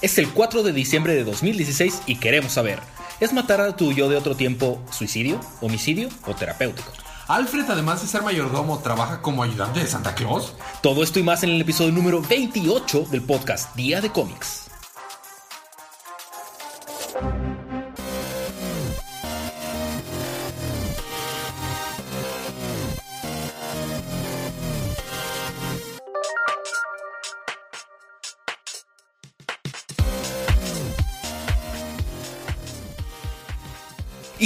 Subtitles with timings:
[0.00, 2.78] Es el 4 de diciembre de 2016 y queremos saber,
[3.18, 6.92] ¿es matar a tu yo de otro tiempo suicidio, homicidio o terapéutico?
[7.26, 10.54] Alfred, además de ser mayordomo, trabaja como ayudante de Santa Claus.
[10.82, 14.67] Todo esto y más en el episodio número 28 del podcast Día de Cómics.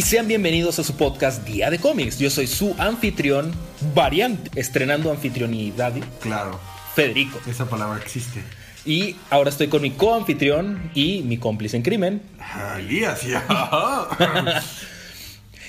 [0.02, 2.18] Y sean bienvenidos a su podcast Día de Cómics.
[2.18, 3.52] Yo soy su anfitrión,
[3.94, 6.58] variante, estrenando anfitrionidad, Claro,
[6.96, 7.38] Federico.
[7.46, 8.42] esa palabra existe.
[8.84, 12.20] Y ahora estoy con mi coanfitrión y mi cómplice en crimen.
[12.40, 13.46] Ah, Elías, ya.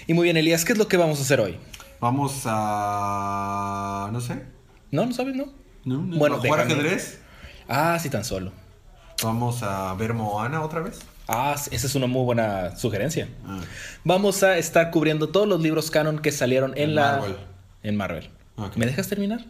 [0.08, 1.56] Y muy bien, Elías, ¿qué es lo que vamos a hacer hoy?
[2.02, 4.10] Vamos a.
[4.12, 4.42] No sé.
[4.90, 5.06] ¿No?
[5.06, 5.46] ¿No sabes, no?
[5.86, 6.02] ¿No?
[6.02, 6.18] ¿No?
[6.18, 6.82] Bueno, ¿A jugar déjame.
[6.90, 7.20] ajedrez?
[7.68, 8.52] Ah, sí, tan solo.
[9.22, 11.02] Vamos a ver Moana otra vez.
[11.28, 13.30] Ah, esa es una muy buena sugerencia.
[13.46, 13.62] Ah.
[14.04, 17.18] Vamos a estar cubriendo todos los libros canon que salieron en, En la...
[17.18, 17.36] Marvel.
[17.84, 18.30] En Marvel.
[18.58, 18.76] Ok.
[18.76, 19.46] ¿Me dejas terminar?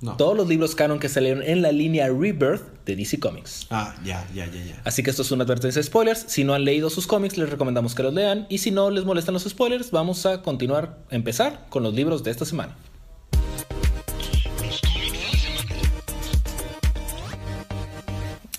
[0.00, 0.16] No.
[0.16, 3.66] Todos los libros canon que salieron en la línea Rebirth de DC Comics.
[3.70, 4.82] Ah, ya, ya, ya, ya.
[4.84, 6.26] Así que esto es una advertencia de spoilers.
[6.28, 8.46] Si no han leído sus cómics, les recomendamos que los lean.
[8.50, 12.32] Y si no les molestan los spoilers, vamos a continuar, empezar con los libros de
[12.32, 12.76] esta semana.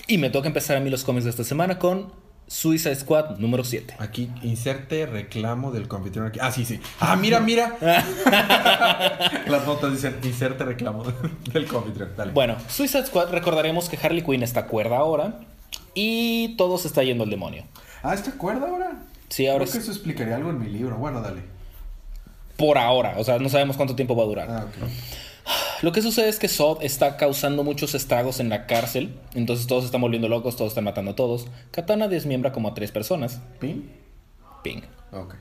[0.08, 3.64] Y me toca empezar a mí los cómics de esta semana con Suicide Squad número
[3.64, 3.96] 7.
[4.00, 6.40] Aquí inserte reclamo del confitrión aquí.
[6.42, 6.80] Ah, sí, sí.
[7.00, 7.76] Ah, mira, mira.
[9.48, 11.04] Las notas dicen inserte reclamo
[11.54, 12.12] del confitrión.
[12.16, 12.32] Dale.
[12.32, 15.40] Bueno, Suicide Squad recordaremos que Harley Quinn está cuerda ahora
[15.94, 17.64] y todo se está yendo al demonio.
[18.04, 18.92] Ah, ¿esta cuerda ahora?
[19.30, 20.98] Sí, ahora Creo que es eso explicaría algo en mi libro.
[20.98, 21.42] Bueno, dale.
[22.58, 24.48] por ahora, o sea, no sabemos cuánto tiempo va a durar.
[24.50, 24.88] Ah, ok.
[25.82, 29.86] Lo que sucede es que Zod está causando muchos estragos en la cárcel, entonces todos
[29.86, 31.48] están volviendo locos, todos están matando a todos.
[31.72, 33.42] Katana desmiembra como a tres personas.
[33.60, 33.92] ¿Pin?
[34.64, 34.82] Ping.
[35.12, 35.36] Ok.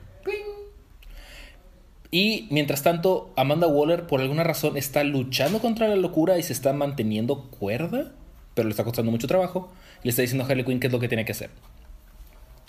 [2.11, 6.53] Y mientras tanto, Amanda Waller por alguna razón está luchando contra la locura y se
[6.53, 8.13] está manteniendo cuerda,
[8.53, 9.69] pero le está costando mucho trabajo.
[10.01, 11.49] Le está diciendo a Harley Quinn qué es lo que tiene que hacer.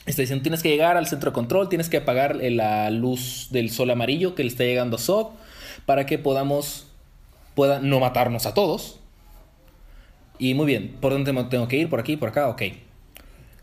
[0.04, 3.70] Está diciendo, tienes que llegar al centro de control, tienes que apagar la luz del
[3.70, 5.28] sol amarillo que le está llegando a Zod
[5.84, 6.88] para que podamos,
[7.56, 9.00] pueda no matarnos a todos.
[10.38, 11.90] Y muy bien, ¿por dónde tengo que ir?
[11.90, 12.16] ¿Por aquí?
[12.16, 12.48] ¿Por acá?
[12.48, 12.62] Ok.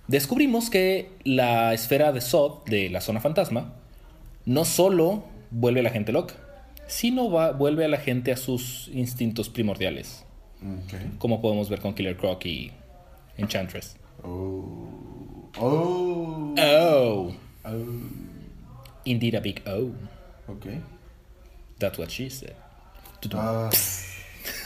[0.08, 3.76] Descubrimos que la esfera de Zod, de la zona fantasma,
[4.46, 6.34] no solo vuelve a la gente loca,
[6.88, 10.26] sino va, vuelve a la gente a sus instintos primordiales,
[11.20, 12.72] como podemos ver con Killer Croc y
[13.38, 13.96] Enchantress.
[14.24, 15.50] Oh.
[15.60, 16.56] Oh.
[16.58, 17.34] Oh,
[17.66, 17.86] Oh.
[19.06, 19.92] indeed a big oh.
[20.52, 20.66] Ok.
[21.80, 22.56] That's what she said.
[23.34, 23.70] Ah.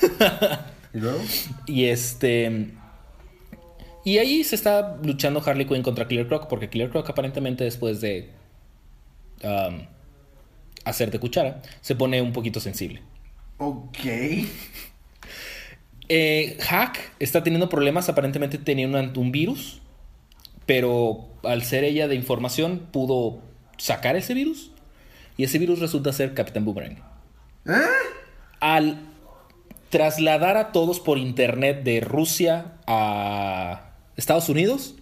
[0.93, 1.19] ¿Y luego?
[1.65, 2.71] Y este.
[4.03, 7.99] Y ahí se está luchando Harley Quinn contra Killer Croc, porque Killer Croc aparentemente después
[7.99, 8.31] de
[9.43, 9.85] um,
[10.85, 13.01] hacer de cuchara, se pone un poquito sensible.
[13.57, 13.99] Ok.
[16.09, 19.81] Eh, Hack está teniendo problemas, aparentemente tenía un, un virus,
[20.65, 23.41] pero al ser ella de información pudo
[23.77, 24.71] sacar ese virus
[25.35, 27.03] y ese virus resulta ser Capitán Boomerang.
[28.59, 28.99] Al
[29.89, 34.95] trasladar a todos por internet de Rusia a Estados Unidos,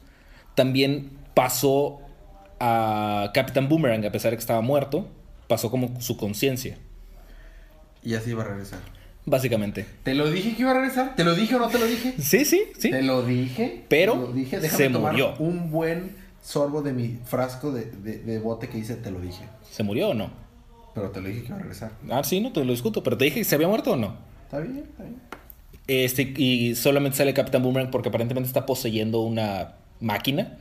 [0.55, 1.99] también pasó
[2.59, 5.07] a Capitán Boomerang, a pesar de que estaba muerto,
[5.47, 6.77] pasó como su conciencia,
[8.03, 8.79] Y así va a regresar.
[9.25, 9.85] básicamente.
[10.03, 11.15] ¿Te lo dije que iba a regresar?
[11.15, 12.13] ¿Te lo dije o no te lo dije?
[12.19, 12.91] Sí, sí, sí.
[12.91, 13.83] Te lo dije.
[13.89, 14.59] Pero te lo dije.
[14.59, 15.33] Déjame se tomar murió.
[15.39, 19.45] un buen sorbo de mi frasco de, de- de bote que dice te lo dije.
[19.71, 20.29] ¿Se murió o no?
[20.95, 21.91] Pero te lo dije que iba a regresar.
[22.09, 24.15] Ah, sí, no te lo discuto, pero te dije que se había muerto o no.
[24.45, 25.21] Está bien, está bien.
[25.87, 30.57] Este, y solamente sale Capitán Boomerang porque aparentemente está poseyendo una máquina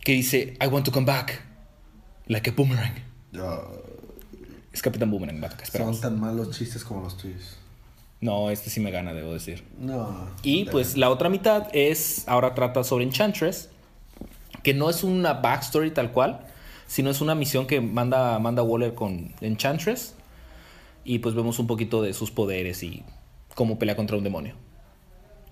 [0.00, 1.42] que dice, I want to come back.
[2.26, 2.94] Like a boomerang.
[4.72, 7.58] Es Capitán Boomerang, vato, que son tan malos chistes como los tuyos.
[8.20, 9.62] No, este sí me gana, debo decir.
[9.78, 10.28] No.
[10.42, 13.68] Y pues la otra mitad es, ahora trata sobre Enchantress,
[14.62, 16.46] que no es una backstory tal cual,
[16.94, 20.14] sino es una misión que manda, manda Waller con Enchantress.
[21.02, 23.02] Y pues vemos un poquito de sus poderes y
[23.56, 24.54] cómo pelea contra un demonio.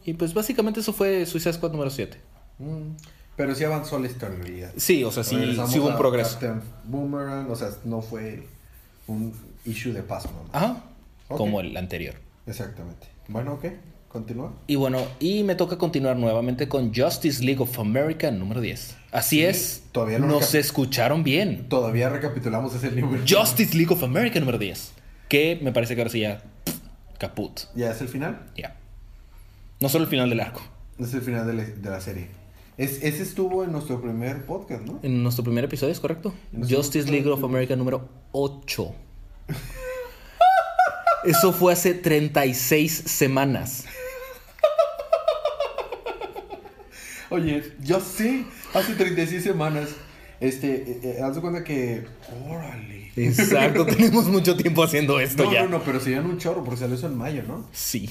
[0.04, 2.16] Y pues básicamente eso fue Suicide Squad número 7.
[2.60, 2.92] Mm,
[3.34, 4.72] Pero sí avanzó la historia.
[4.76, 6.30] Sí, o sea, sí, hubo un progreso.
[6.34, 8.46] Captain Boomerang, o sea, no fue
[9.08, 9.34] un
[9.66, 10.50] issue de paso nomás.
[10.54, 10.84] Ajá,
[11.26, 12.14] como el anterior.
[12.46, 13.08] Exactamente.
[13.26, 13.64] Bueno, ok.
[14.12, 14.53] Continúa.
[14.67, 18.97] Y bueno, y me toca continuar nuevamente con Justice League of America número 10.
[19.11, 21.67] Así Sí, es, todavía no nos escucharon bien.
[21.70, 23.19] Todavía recapitulamos ese libro.
[23.26, 24.93] Justice League of America número 10.
[25.31, 26.75] Que me parece que ahora sí ya pff,
[27.19, 27.61] caput.
[27.75, 28.50] ¿Ya es el final?
[28.55, 28.76] Ya.
[29.81, 30.61] No solo el final del arco.
[30.99, 32.29] Es el final de la, de la serie.
[32.76, 35.00] Es, ese estuvo en nuestro primer podcast, ¿no?
[35.03, 36.35] En nuestro primer episodio, ¿es correcto?
[36.69, 38.94] Justice League of America número 8.
[41.24, 43.84] Eso fue hace 36 semanas.
[47.30, 49.90] Oye, yo sí, hace 36 semanas.
[50.40, 52.04] Este, eh, eh, haz de cuenta que.
[52.48, 53.10] Órale.
[53.16, 55.62] Exacto, tenemos mucho tiempo haciendo esto No, ya.
[55.64, 57.66] no, no, pero serían un chorro porque salió eso en mayo, ¿no?
[57.72, 58.10] Sí.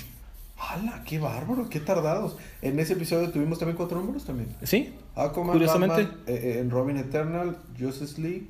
[0.58, 1.04] ¡Hala!
[1.06, 1.70] ¡Qué bárbaro!
[1.70, 2.38] ¡Qué tardados!
[2.62, 4.56] En ese episodio tuvimos también cuatro números también.
[4.64, 4.94] ¿Sí?
[5.16, 6.04] Aquaman, Curiosamente.
[6.04, 8.50] Batman, eh, eh, en Robin Eternal, Justice League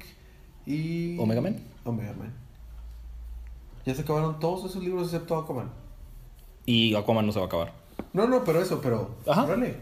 [0.65, 1.17] y...
[1.17, 1.57] Omega Man.
[1.85, 2.33] Omega Man.
[3.85, 5.69] Ya se acabaron todos esos libros excepto Aquaman.
[6.65, 7.73] Y Aquaman no se va a acabar.
[8.13, 9.15] No, no, pero eso, pero...
[9.27, 9.43] Ajá.
[9.43, 9.75] órale.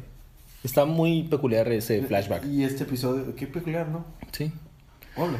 [0.63, 2.45] Está muy peculiar ese flashback.
[2.45, 4.05] Y este episodio, qué peculiar, ¿no?
[4.31, 4.51] Sí.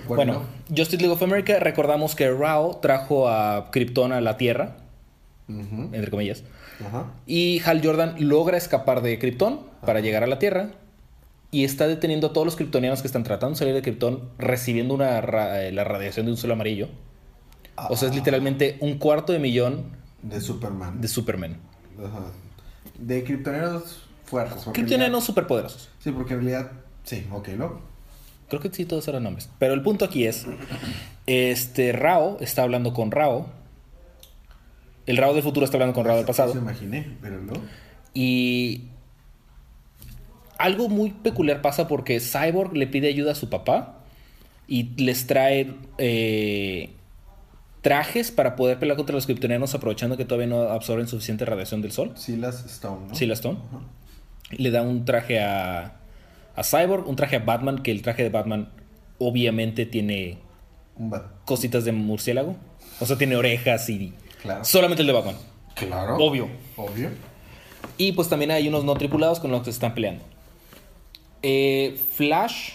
[0.07, 4.75] Bueno, Justice League of America, recordamos que Rao trajo a Krypton a la Tierra,
[5.47, 5.89] Ujú.
[5.93, 6.43] entre comillas,
[6.85, 7.05] Ajá.
[7.25, 10.71] y Hal Jordan logra escapar de Krypton para llegar a la Tierra
[11.51, 14.93] y está deteniendo a todos los kryptonianos que están tratando de salir de Krypton recibiendo
[14.93, 16.89] una ra- eh, la radiación de un sol amarillo.
[17.89, 19.85] O sea, es literalmente un cuarto de millón
[20.21, 20.99] De Superman.
[20.99, 21.57] de Superman.
[21.97, 22.31] Ajá.
[22.97, 24.65] De kriptoneros fuertes.
[24.73, 25.89] Kryptonianos superpoderosos.
[25.99, 26.71] Sí, porque en realidad...
[27.03, 27.81] Sí, ok, ¿no?
[28.49, 29.49] Creo que sí, todos eran nombres.
[29.59, 30.45] Pero el punto aquí es,
[31.27, 33.47] este Rao está hablando con Rao.
[35.05, 36.51] El Rao del futuro está hablando con Rao del pasado.
[36.51, 37.53] Eso imaginé, pero no.
[38.13, 38.85] Y
[40.57, 44.03] algo muy peculiar pasa porque Cyborg le pide ayuda a su papá
[44.67, 46.89] y les trae eh,
[47.81, 51.91] trajes para poder pelear contra los kryptonianos aprovechando que todavía no absorben suficiente radiación del
[51.91, 52.11] sol.
[52.15, 53.15] Silas Stone, ¿no?
[53.15, 53.59] Silas Stone.
[54.51, 55.99] Le da un traje a,
[56.55, 58.69] a Cyborg, un traje a Batman, que el traje de Batman
[59.19, 60.39] obviamente tiene
[61.45, 62.55] cositas de murciélago.
[62.99, 64.13] O sea, tiene orejas y...
[64.41, 64.65] Claro.
[64.65, 65.35] Solamente el de Batman.
[65.75, 66.17] Claro.
[66.17, 66.49] Obvio.
[66.75, 67.09] Obvio.
[67.97, 70.23] Y pues también hay unos no tripulados con los que se están peleando.
[71.41, 72.73] Eh, Flash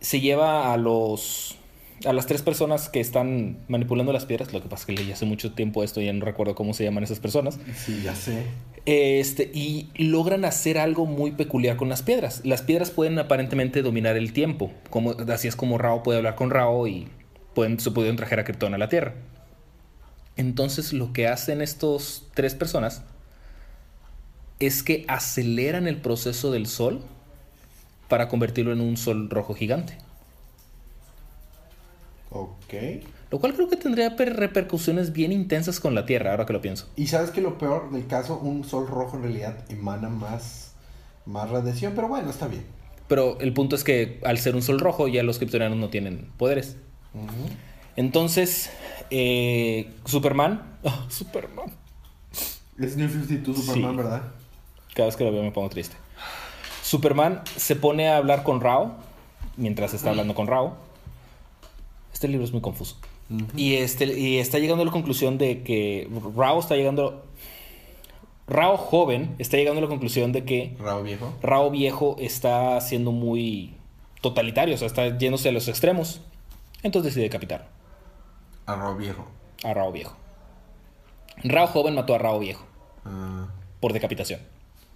[0.00, 1.56] se lleva a los
[2.04, 4.52] a las tres personas que están manipulando las piedras.
[4.52, 6.74] Lo que pasa es que leí hace mucho tiempo esto y ya no recuerdo cómo
[6.74, 7.58] se llaman esas personas.
[7.76, 8.44] Sí, ya sé.
[8.84, 12.40] Este, y logran hacer algo muy peculiar con las piedras.
[12.44, 14.72] Las piedras pueden aparentemente dominar el tiempo.
[14.90, 17.08] Como, así es como Rao puede hablar con Rao y
[17.54, 19.14] pueden, se pudieron traer a Krypton a la Tierra.
[20.36, 23.02] Entonces lo que hacen estos tres personas
[24.58, 27.02] es que aceleran el proceso del sol
[28.08, 29.98] para convertirlo en un sol rojo gigante.
[32.34, 32.74] Ok.
[33.30, 36.60] Lo cual creo que tendría per- repercusiones bien intensas con la Tierra, ahora que lo
[36.60, 36.88] pienso.
[36.96, 40.72] Y sabes que lo peor del caso, un sol rojo en realidad emana más,
[41.26, 42.64] más radiación, pero bueno, está bien.
[43.08, 46.30] Pero el punto es que al ser un sol rojo ya los kryptonianos no tienen
[46.38, 46.76] poderes.
[47.96, 48.70] Entonces,
[49.10, 50.76] eh, Superman.
[50.84, 51.70] ah, Superman.
[52.78, 53.96] Es New 52 Superman, Sí.
[53.96, 54.22] ¿verdad?
[54.94, 55.96] Cada vez que lo veo me pongo triste.
[56.82, 58.96] Superman se pone a hablar con Rao.
[59.56, 60.76] Mientras está hablando con Rao.
[62.22, 62.98] Este libro es muy confuso.
[63.56, 67.24] y, este, y está llegando a la conclusión de que Rao está llegando.
[68.46, 71.34] Rao joven está llegando a la conclusión de que Rao viejo.
[71.42, 73.74] Rao viejo está siendo muy
[74.20, 76.20] totalitario, o sea, está yéndose a los extremos.
[76.84, 77.68] Entonces decide decapitar
[78.66, 79.26] A Rao viejo.
[79.64, 80.14] a Rao viejo.
[81.42, 82.64] Rao joven mató a Rao viejo
[83.04, 83.48] Ah,
[83.80, 84.38] por decapitación.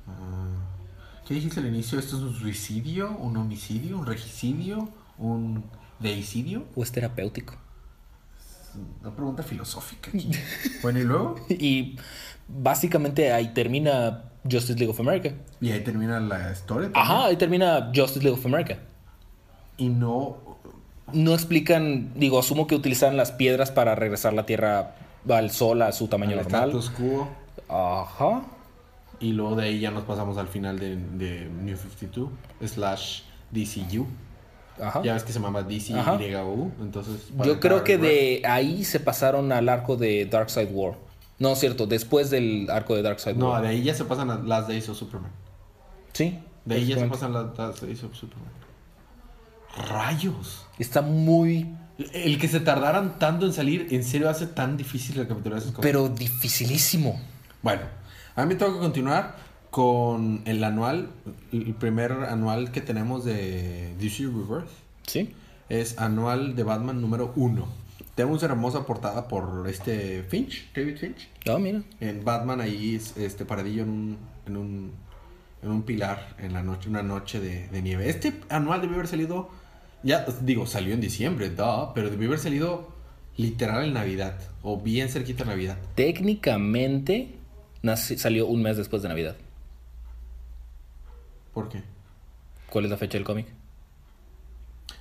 [0.06, 0.62] ah.
[1.26, 1.98] ¿Qué dijiste al inicio?
[1.98, 3.10] ¿Esto es un suicidio?
[3.18, 3.98] ¿Un homicidio?
[3.98, 4.88] ¿Un regicidio?
[5.18, 5.64] ¿Un
[5.98, 6.64] deicidio?
[6.74, 7.54] O es terapéutico.
[9.00, 10.30] Una pregunta filosófica aquí.
[10.82, 11.36] bueno, ¿y luego?
[11.48, 11.96] Y
[12.48, 15.32] básicamente ahí termina Justice League of America.
[15.60, 16.92] Y ahí termina la historia.
[16.92, 17.02] también.
[17.02, 18.78] Ajá, ahí termina Justice League of America.
[19.76, 20.38] Y no...
[21.12, 24.96] No explican, digo, asumo que utilizan las piedras para regresar la Tierra
[25.28, 26.72] al Sol a su tamaño al normal.
[26.96, 27.28] quo.
[27.68, 28.42] Ajá.
[29.20, 32.28] Y luego de ahí ya nos pasamos al final de, de New 52
[32.64, 33.22] slash
[33.52, 34.06] DCU.
[34.80, 35.02] Ajá.
[35.02, 35.62] Ya ves que se llama.
[35.62, 36.72] DCYU.
[36.80, 40.94] Entonces, Yo creo que de ahí se pasaron al arco de Darkseid War.
[41.38, 43.62] No, cierto, después del arco de Darkseid No, War.
[43.62, 45.30] de ahí ya se pasan a Last Days of Superman.
[46.12, 46.38] Sí.
[46.64, 48.50] De ahí ya se pasan las Last Days of Superman.
[49.88, 50.66] ¡Rayos!
[50.78, 51.74] Está muy,
[52.12, 55.82] El que se tardaran tanto en salir, en serio hace tan difícil recapitular esas cosas.
[55.82, 57.20] pero dificilísimo.
[57.62, 57.82] Bueno,
[58.34, 59.36] a mí me tengo que continuar
[59.76, 61.10] con el anual,
[61.52, 64.70] el primer anual que tenemos de DC Rebirth.
[65.06, 65.34] ¿Sí?
[65.68, 67.68] Es anual de Batman número 1.
[68.14, 71.28] Tenemos una hermosa portada por este Finch, David Finch.
[71.46, 71.82] Ah, mira.
[72.00, 74.92] En Batman ahí es este paradillo en un, en un,
[75.62, 78.08] en un pilar en la noche, una noche de, de nieve.
[78.08, 79.50] Este anual debió haber salido,
[80.02, 82.94] ya digo, salió en diciembre, duh, pero debió haber salido
[83.36, 85.76] literal en Navidad o bien cerquita de Navidad.
[85.94, 87.34] Técnicamente
[87.94, 89.36] salió un mes después de Navidad.
[91.56, 91.80] ¿Por qué?
[92.68, 93.46] ¿Cuál es la fecha del cómic?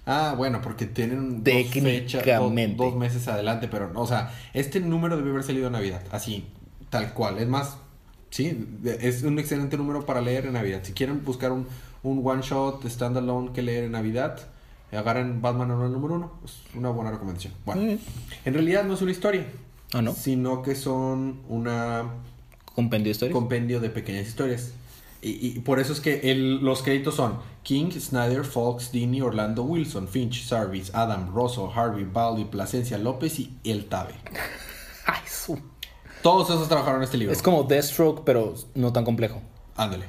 [0.05, 4.79] Ah, bueno, porque tienen dos, fecha- dos- dos meses adelante, pero, no, o sea, este
[4.79, 6.45] número debe haber salido en Navidad, así,
[6.89, 7.39] tal cual.
[7.39, 7.75] Es más,
[8.29, 8.69] sí,
[9.01, 10.79] es un excelente número para leer en Navidad.
[10.83, 11.67] Si quieren buscar un,
[12.03, 14.39] un one shot standalone que leer en Navidad,
[14.93, 16.31] agarren Batman Anual número uno.
[16.45, 17.51] Es una buena recomendación.
[17.65, 17.97] Bueno,
[18.45, 19.45] en realidad no es una historia,
[19.91, 20.13] Ah, ¿no?
[20.13, 22.05] sino que son una
[22.75, 23.33] Compendio de historias.
[23.33, 24.71] compendio de pequeñas historias.
[25.27, 29.63] Y, y por eso es que el- los créditos son King, Snyder, Fox, Dini, Orlando,
[29.63, 34.13] Wilson, Finch, Sarvis, Adam, Rosso, Harvey, Baldi, Plasencia, López y El Tabe.
[35.07, 35.59] Ay, su-
[36.21, 37.33] Todos esos trabajaron en este libro.
[37.33, 39.41] Es como Deathstroke, pero no tan complejo.
[39.75, 40.05] Ándale.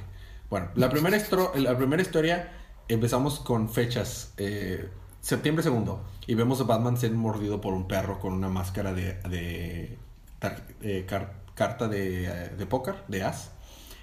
[0.50, 2.52] Bueno, la primera, estro- la primera historia
[2.88, 4.32] empezamos con fechas.
[4.36, 4.88] eh,
[5.22, 6.04] septiembre segundo.
[6.28, 9.98] Y vemos a Batman ser mordido por un perro con una máscara de, de
[10.38, 13.50] tar- eh, car- carta de, eh, de póker, de as.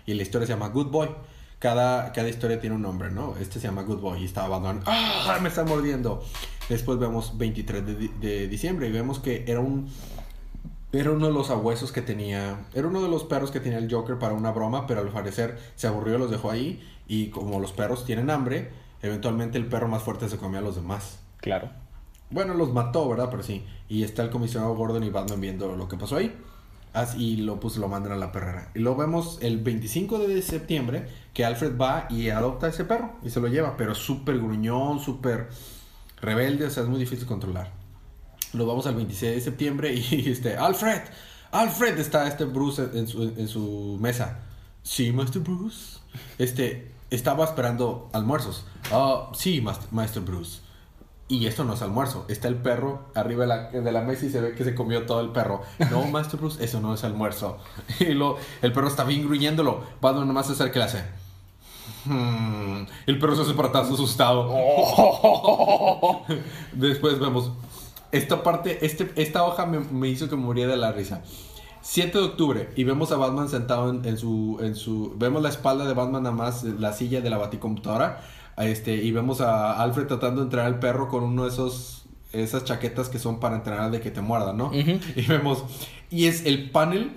[0.05, 1.09] Y la historia se llama Good Boy.
[1.59, 3.35] Cada, cada historia tiene un nombre, ¿no?
[3.37, 4.81] Este se llama Good Boy y está Batman.
[4.85, 5.39] ¡Ah!
[5.41, 6.23] Me está mordiendo.
[6.67, 9.89] Después vemos 23 de, de diciembre y vemos que era un
[10.93, 12.65] era uno de los abuesos que tenía.
[12.73, 15.57] Era uno de los perros que tenía el Joker para una broma, pero al parecer
[15.75, 16.87] se aburrió, los dejó ahí.
[17.07, 20.75] Y como los perros tienen hambre, eventualmente el perro más fuerte se comía a los
[20.75, 21.19] demás.
[21.37, 21.69] Claro.
[22.29, 23.29] Bueno, los mató, ¿verdad?
[23.31, 23.65] Pero sí.
[23.89, 26.35] Y está el comisionado Gordon y Batman viendo lo que pasó ahí.
[27.17, 28.69] Y lo, pues, lo mandan a la perrera.
[28.75, 33.13] Y lo vemos el 25 de septiembre que Alfred va y adopta a ese perro
[33.23, 33.75] y se lo lleva.
[33.77, 35.49] Pero súper gruñón, súper
[36.21, 37.71] rebelde, o sea, es muy difícil controlar.
[38.53, 41.01] Lo vamos al 26 de septiembre y este, Alfred,
[41.51, 44.39] Alfred, está este Bruce en su, en su mesa.
[44.83, 45.99] Sí, Master Bruce.
[46.37, 48.65] Este, estaba esperando almuerzos.
[48.91, 50.59] Ah, sí, Mas- Master Bruce.
[51.33, 52.25] Y esto no es almuerzo.
[52.27, 55.07] Está el perro arriba de la, de la mesa y se ve que se comió
[55.07, 55.63] todo el perro.
[55.89, 57.57] No, Master Bruce, eso no es almuerzo.
[57.99, 59.81] Y lo, el perro está bien gruñéndolo.
[59.99, 61.03] Batman nomás se acerca y le hace.
[62.05, 62.85] "Hmm".
[63.07, 64.47] El perro se hace para atrás asustado.
[66.73, 67.51] Después vemos.
[68.11, 71.23] Esta parte, este, esta hoja me, me hizo que moría de la risa.
[71.81, 75.15] 7 de octubre y vemos a Batman sentado en, en su, en su...
[75.17, 78.21] Vemos la espalda de Batman nada más, la silla de la baticomputadora.
[78.57, 81.99] Este, y vemos a Alfred tratando de entrenar al perro con uno de esos...
[82.31, 84.67] Esas chaquetas que son para entrenar de que te muerda, ¿no?
[84.69, 84.99] Ujú.
[85.15, 85.63] Y vemos...
[86.09, 87.11] Y es el panel...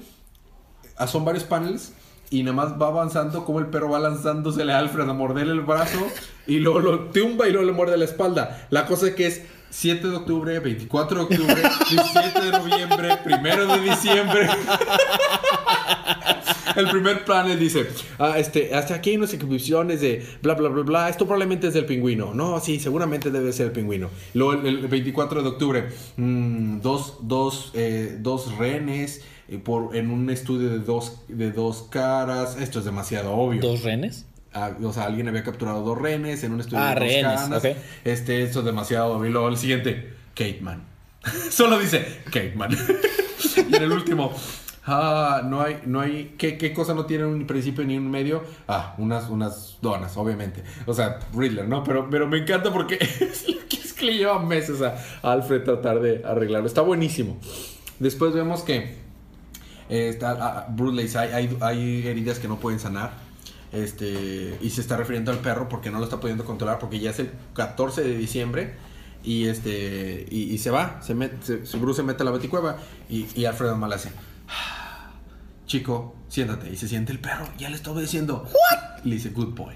[0.99, 1.95] ah, Son varios paneles
[2.28, 5.61] y nada más va avanzando como el perro va lanzándosele a Alfred a morderle el
[5.61, 6.05] brazo
[6.49, 8.66] y luego lo tumba y luego le muerde la espalda.
[8.71, 11.55] La cosa es que es 7 de octubre, 24 de octubre,
[11.90, 14.49] 17 de noviembre, 1 de diciembre.
[16.76, 17.87] El primer panel dice,
[18.18, 21.09] ah, este, hasta aquí hay unas inscripciones de bla, bla, bla, bla.
[21.09, 22.35] Esto probablemente es del pingüino.
[22.35, 24.11] No, sí, seguramente debe ser el pingüino.
[24.35, 30.11] Luego el, el 24 de octubre, mm, dos, dos, eh, dos renes eh, por, en
[30.11, 32.56] un estudio de dos, de dos caras.
[32.61, 33.61] Esto es demasiado obvio.
[33.61, 34.26] ¿Dos renes?
[34.52, 37.40] Ah, o sea, alguien había capturado dos renes en un estudio Ah, de dos rehenes,
[37.40, 37.64] caras.
[38.04, 39.28] Este, esto es demasiado obvio.
[39.28, 40.83] Y luego el siguiente, Cateman.
[41.50, 42.71] Solo dice Cateman.
[43.71, 44.33] y en el último,
[44.87, 48.43] ah, no hay, no hay, ¿qué, qué cosa no tiene un principio ni un medio?
[48.69, 50.62] Ah, unas, unas donas, obviamente.
[50.87, 51.85] O sea, Riddler, ¿no?
[51.85, 55.62] Pero, pero me encanta porque es, lo que- es que le lleva meses a Alfred
[55.64, 56.66] tratar de arreglarlo.
[56.66, 57.38] Está buenísimo.
[57.99, 58.97] Después vemos que
[59.88, 63.12] eh, está, ah, Bruce hay, hay, heridas que no pueden sanar.
[63.73, 67.11] Este, y se está refiriendo al perro porque no lo está pudiendo controlar porque ya
[67.11, 68.75] es el 14 de diciembre
[69.25, 72.76] y este y, se va, se mete, se- Bruce se mete a la baticueva
[73.11, 74.11] y, y Alfred nomás le hace
[75.67, 78.49] Chico, siéntate y se siente el perro, ya le está obedeciendo.
[79.05, 79.75] Le dice good boy.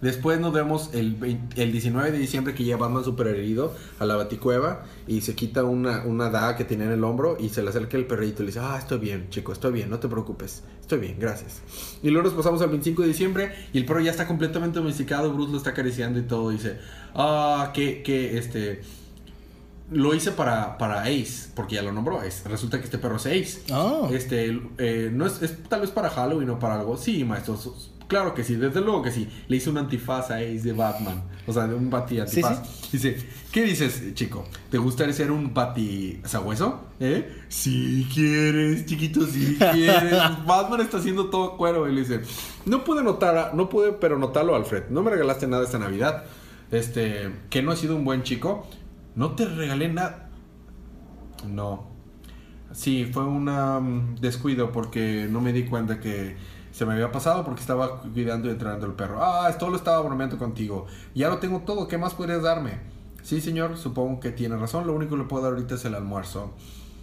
[0.00, 4.06] Después nos vemos el, 20 el 19 de diciembre que llega Batman super herido a
[4.06, 7.62] la baticueva y se quita una, una daga que tenía en el hombro y se
[7.62, 10.08] le acerca el perrito y le dice, ah, estoy bien, chico, estoy bien, no te
[10.08, 11.60] preocupes, estoy bien, gracias.
[12.02, 15.34] Y luego nos pasamos al 25 de diciembre y el perro ya está completamente domesticado,
[15.34, 16.78] Bruce lo está acariciando y todo, y dice,
[17.14, 18.80] ah, que, que, este...
[19.90, 22.48] Lo hice para, para Ace, porque ya lo nombró Ace.
[22.48, 23.62] Resulta que este perro es Ace.
[23.72, 24.08] Ah.
[24.12, 26.96] Este, eh, no es, es tal vez para Halloween o para algo.
[26.96, 27.58] Sí, maestro.
[28.10, 29.28] Claro que sí, desde luego que sí.
[29.46, 31.22] Le hice un antifaz a Ace de Batman.
[31.46, 32.90] O sea, de un bati antifaz.
[32.90, 33.16] Dice,
[33.52, 34.44] ¿qué dices, chico?
[34.68, 36.86] ¿Te gustaría ser un bati sabueso?
[36.98, 37.44] ¿Eh?
[37.48, 40.12] Si quieres, chiquito, si quieres.
[40.46, 41.88] Batman está haciendo todo cuero.
[41.88, 42.20] Y le dice,
[42.66, 44.90] no pude notar, no pude, pero notarlo, Alfred.
[44.90, 46.24] No me regalaste nada esta Navidad.
[46.72, 48.66] Este, que no he sido un buen chico.
[49.14, 50.28] No te regalé nada.
[51.48, 51.88] No.
[52.72, 56.36] Sí, fue un descuido porque no me di cuenta que
[56.70, 59.18] se me había pasado porque estaba cuidando y entrenando el perro.
[59.22, 60.86] Ah, esto lo estaba bromeando contigo.
[61.14, 62.78] Ya lo tengo todo, ¿qué más podrías darme?
[63.22, 64.86] Sí, señor, supongo que tiene razón.
[64.86, 66.54] Lo único que le puedo dar ahorita es el almuerzo.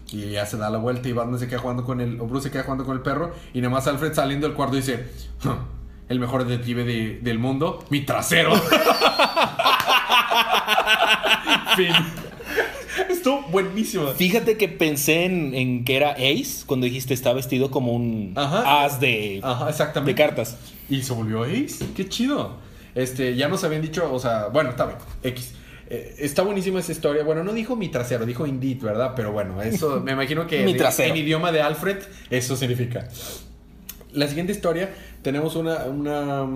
[0.10, 2.22] Y ya se da la vuelta y Batman se queda jugando con el...
[2.22, 3.34] O Bruce se queda jugando con el perro.
[3.54, 5.12] Y nada más Alfred saliendo del cuarto dice...
[5.44, 5.50] "Huh,
[6.08, 8.54] el mejor detective de- del mundo, mi trasero.
[11.76, 11.92] fin.
[13.10, 14.08] Estuvo buenísimo.
[14.08, 18.86] Fíjate que pensé en, en que era Ace cuando dijiste está vestido como un Ajá.
[18.86, 20.16] as de, Ajá, de exactamente.
[20.16, 20.58] cartas.
[20.90, 21.86] Y se volvió Ace.
[21.96, 22.58] Qué chido.
[22.96, 24.98] Este, ya nos habían dicho, o sea, bueno, está bien.
[25.24, 25.54] X.
[25.90, 27.24] Eh, está buenísima esa historia.
[27.24, 29.14] Bueno, no dijo mi trasero, dijo indeed, ¿verdad?
[29.16, 31.14] Pero bueno, eso me imagino que Mi de- trasero.
[31.14, 31.98] en idioma de Alfred,
[32.32, 33.08] eso significa.
[34.14, 34.90] La siguiente historia,
[35.22, 36.48] tenemos una, una,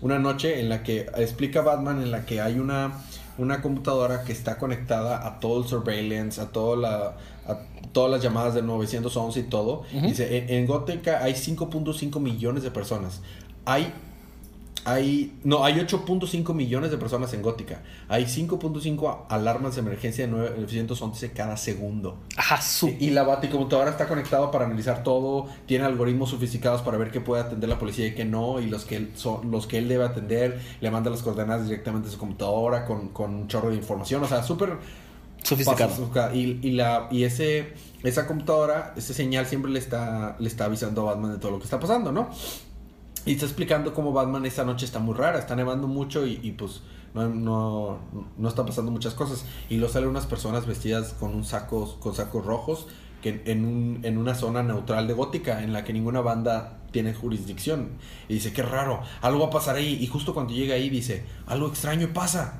[0.00, 3.04] una noche en la que explica Batman en la que hay una,
[3.38, 7.58] una computadora que está conectada a todo el surveillance, a, toda la, a
[7.92, 9.84] todas las llamadas del 911 y todo.
[9.94, 10.06] Ujú.
[10.06, 13.20] Dice, en, en Gótica hay 5.5 millones de personas.
[13.64, 13.92] Hay
[14.84, 17.82] hay, no, hay 8.5 millones de personas en Gótica.
[18.08, 22.18] Hay 5.5 alarmas de emergencia de 911 cada segundo.
[22.36, 22.88] Ajá, su.
[22.98, 27.42] Y la baticomputadora está conectada para analizar todo, tiene algoritmos sofisticados para ver qué puede
[27.42, 30.04] atender la policía y qué no, y los que él, son, los que él debe
[30.04, 34.22] atender, le manda las coordenadas directamente a su computadora con, con un chorro de información,
[34.24, 34.78] o sea, súper
[35.42, 36.34] Sofisticado.
[36.34, 37.72] Y, y, la, y ese,
[38.02, 41.58] esa computadora, ese señal siempre le está, le está avisando a Batman de todo lo
[41.58, 42.30] que está pasando, ¿no?
[43.24, 46.52] Y está explicando cómo Batman esta noche está muy rara, está nevando mucho y, y,
[46.52, 46.80] pues
[47.14, 47.98] no, no,
[48.36, 49.44] no está pasando muchas cosas.
[49.68, 52.86] Y luego salen unas personas vestidas con un saco, con sacos rojos
[53.22, 57.14] que en, un, en una zona neutral de gótica en la que ninguna banda tiene
[57.14, 57.90] jurisdicción.
[58.28, 59.98] Y dice, qué raro, algo va a pasar ahí.
[60.00, 62.58] Y justo cuando llega ahí dice, algo extraño pasa.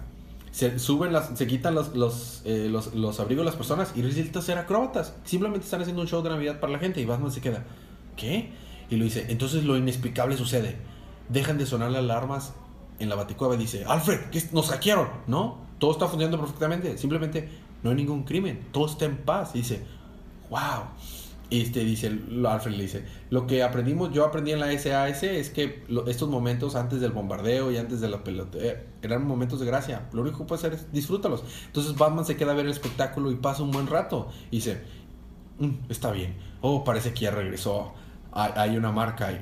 [0.53, 4.03] Se suben las, se quitan los, los, eh, los, los abrigos de las personas y
[4.03, 5.15] resulta ser acróbatas.
[5.25, 7.65] Simplemente están haciendo un show de Navidad para la gente y Batman se queda,
[8.17, 8.53] ¿qué?
[8.93, 10.77] Y lo dice, entonces lo inexplicable sucede.
[11.31, 12.53] Dejan de sonar las alarmas
[12.99, 14.43] en la baticueva dice, Alfred, ¿qué?
[14.53, 15.09] nos hackearon.
[15.27, 16.99] No, todo está funcionando perfectamente.
[16.99, 17.49] Simplemente
[17.83, 18.69] no hay ningún crimen.
[18.71, 19.53] Todo está en paz.
[19.55, 19.83] Y dice,
[20.51, 20.85] wow.
[21.49, 22.09] Este dice,
[22.47, 26.77] Alfred le dice, lo que aprendimos, yo aprendí en la SAS es que estos momentos
[26.77, 30.09] antes del bombardeo y antes de la pelota eh, eran momentos de gracia.
[30.13, 31.45] Lo único que puede hacer es disfrútalos.
[31.67, 34.29] Entonces Batman se queda a ver el espectáculo y pasa un buen rato.
[34.51, 34.83] Y dice,
[35.59, 36.37] "Mm, está bien.
[36.61, 37.95] Oh, parece que ya regresó.
[38.33, 39.41] Hay, hay una marca ahí.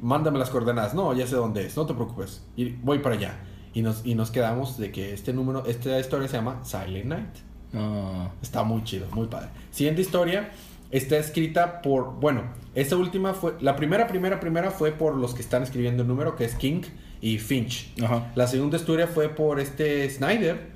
[0.00, 0.94] Mándame las coordenadas.
[0.94, 1.76] No, ya sé dónde es.
[1.76, 2.44] No te preocupes.
[2.56, 3.38] Y voy para allá.
[3.74, 7.36] Y nos, y nos quedamos de que este número, esta historia se llama Silent Night.
[7.74, 8.30] Ah.
[8.42, 9.48] Está muy chido, muy padre.
[9.70, 10.50] Siguiente historia
[10.90, 12.42] está escrita por, bueno,
[12.74, 16.36] esta última fue, la primera, primera, primera fue por los que están escribiendo el número,
[16.36, 16.82] que es King
[17.20, 17.92] y Finch.
[18.02, 18.30] Ajá.
[18.34, 20.70] La segunda historia fue por este Snyder.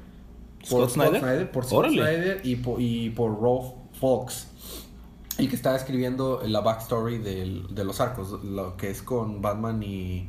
[0.64, 1.50] ¿Scott Snyder?
[1.50, 1.88] por Scott.
[1.88, 3.66] Snyder y por, y por Rolf
[4.00, 4.48] Fox.
[5.38, 9.82] Y que está escribiendo la backstory del- de los arcos, lo que es con Batman
[9.82, 10.28] y,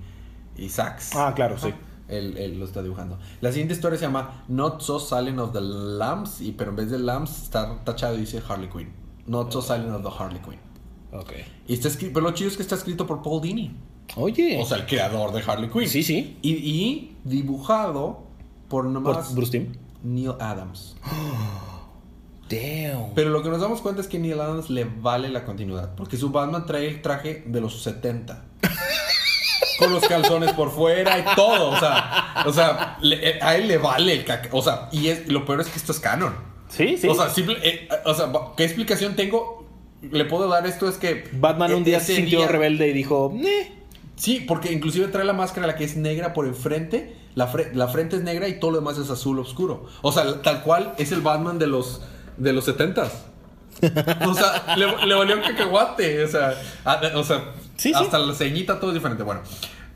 [0.58, 1.15] y Sax.
[1.15, 1.74] Ah, claro, sí.
[2.10, 3.17] Él, él lo está dibujando.
[3.41, 6.89] La siguiente historia se llama Not So Silent of the Lambs, y, pero en vez
[6.91, 8.89] de Lambs está tachado y dice Harley Quinn.
[9.26, 10.60] Not So Silent of the Harley Quinn.
[11.12, 11.32] Ok.
[11.67, 13.76] Y está escrito, pero lo chido es que está escrito por Paul Dini.
[14.15, 14.58] Oye.
[14.62, 15.88] O sea, el creador de Harley Quinn.
[15.89, 16.38] sí, sí.
[16.41, 18.24] Y, y dibujado
[18.70, 19.74] por Por nomás Bruce Timm.
[20.04, 20.96] Neil Adams.
[22.49, 23.13] Damn.
[23.15, 25.95] Pero lo que nos damos cuenta es que Neil Adams le vale la continuidad.
[25.95, 28.43] Porque su Batman trae el traje de los 70.
[29.79, 31.69] Con los calzones por fuera y todo.
[31.69, 34.49] O sea, o sea le- eh, a él le vale el caca.
[34.51, 36.33] O sea, y es, lo peor es que esto es canon.
[36.69, 37.07] sí, sí.
[37.07, 39.65] O sea, simple- eh, o sea, ¿qué explicación tengo?
[40.01, 42.93] Le puedo dar esto es que Batman un día ese se sintió día- rebelde y
[42.93, 43.33] dijo.
[44.15, 47.88] Sí, porque inclusive trae la máscara la que es negra por enfrente, la, fre- la
[47.88, 49.86] frente es negra y todo lo demás es azul oscuro.
[50.01, 52.01] O sea, tal cual es el Batman de los
[52.38, 53.26] de los setentas.
[54.28, 56.23] O sea, le, le valió un cacahuate.
[56.23, 56.54] O sea,
[56.86, 57.93] a- o sea Sí, sí.
[57.93, 59.23] hasta la ceñita todo es diferente.
[59.23, 59.41] Bueno,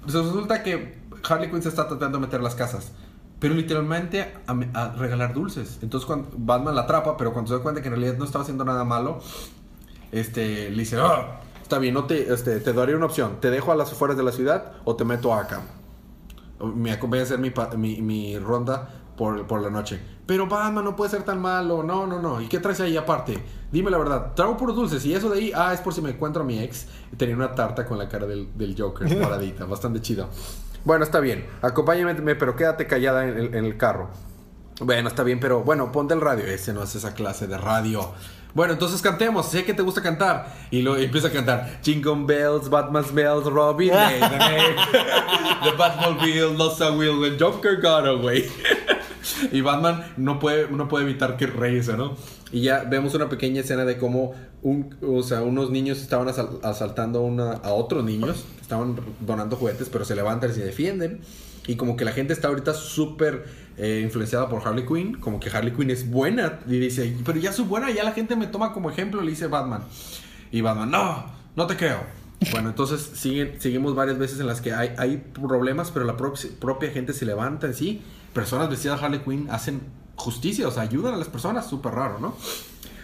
[0.03, 2.91] pues resulta que Harley Quinn se está tratando de meter a las casas.
[3.39, 5.79] Pero literalmente a, a regalar dulces.
[5.81, 8.43] Entonces cuando Batman la atrapa, pero cuando se da cuenta que en realidad no estaba
[8.43, 9.19] haciendo nada malo,
[10.11, 13.37] este, le dice, "Ah, está bien, no te, este, te daré una opción.
[13.41, 15.61] Te dejo a las afueras de la ciudad o te meto acá.
[16.75, 19.99] Me acompaña a hacer mi, mi, mi ronda por, por la noche.
[20.25, 21.83] Pero Batman no puede ser tan malo.
[21.83, 22.39] No, no, no.
[22.41, 23.37] ¿Y qué traes ahí aparte?
[23.71, 24.33] Dime la verdad.
[24.33, 25.05] Traigo puros dulces.
[25.05, 26.87] Y eso de ahí, ah, es por si me encuentro a mi ex.
[27.17, 29.65] Tenía una tarta con la cara del, del Joker paradita.
[29.65, 30.29] Bastante chido.
[30.85, 31.45] Bueno, está bien.
[31.61, 34.09] Acompáñame, pero quédate callada en el, en el carro.
[34.79, 36.45] Bueno, está bien, pero bueno, ponte el radio.
[36.45, 38.11] Ese no es esa clase de radio.
[38.53, 39.47] Bueno, entonces cantemos.
[39.47, 40.53] Sé que te gusta cantar.
[40.71, 43.91] Y luego empieza a cantar Jingle Bells, Batman's Bells, Robin,
[45.63, 48.49] the Batmobile, lost a wheel, when Joker got away.
[49.51, 52.15] y Batman no puede, no puede evitar que reírse, ¿no?
[52.51, 56.59] Y ya vemos una pequeña escena de cómo un, o sea, unos niños estaban asal-
[56.63, 58.45] asaltando una, a otros niños.
[58.61, 61.21] Estaban donando juguetes, pero se levantan y se defienden.
[61.67, 63.45] Y como que la gente está ahorita súper
[63.77, 65.13] eh, influenciada por Harley Quinn.
[65.19, 66.59] Como que Harley Quinn es buena.
[66.67, 69.47] Y dice, pero ya soy buena, ya la gente me toma como ejemplo, le dice
[69.47, 69.83] Batman.
[70.51, 71.99] Y Batman, no, no te creo.
[72.51, 76.49] Bueno, entonces siguen, seguimos varias veces en las que hay, hay problemas, pero la propi-
[76.49, 78.01] propia gente se levanta en sí.
[78.33, 79.81] Personas vestidas de Harley Quinn hacen
[80.15, 82.35] justicia, o sea, ayudan a las personas, súper raro, ¿no?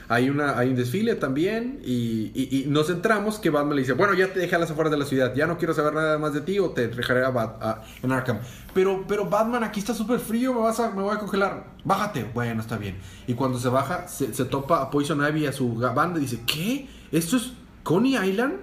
[0.10, 4.32] Hay, una, hay un desfile también y, nos centramos que Batman le dice, bueno, ya
[4.32, 6.40] te dejé a las afueras de la ciudad, ya no quiero saber nada más de
[6.42, 8.40] ti o te dejaré a Bat- en Arkham.
[8.74, 11.74] Pero, pero Batman, aquí está súper frío, me, vas a, me voy a congelar.
[11.84, 12.24] Bájate.
[12.34, 12.98] Bueno, está bien.
[13.28, 16.42] Y cuando se baja, se, se topa a Poison Ivy a su banda y dice,
[16.48, 16.88] ¿qué?
[17.12, 17.52] ¿Esto es
[17.84, 18.54] Coney Island?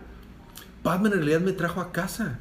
[0.83, 2.39] Batman en realidad me trajo a casa.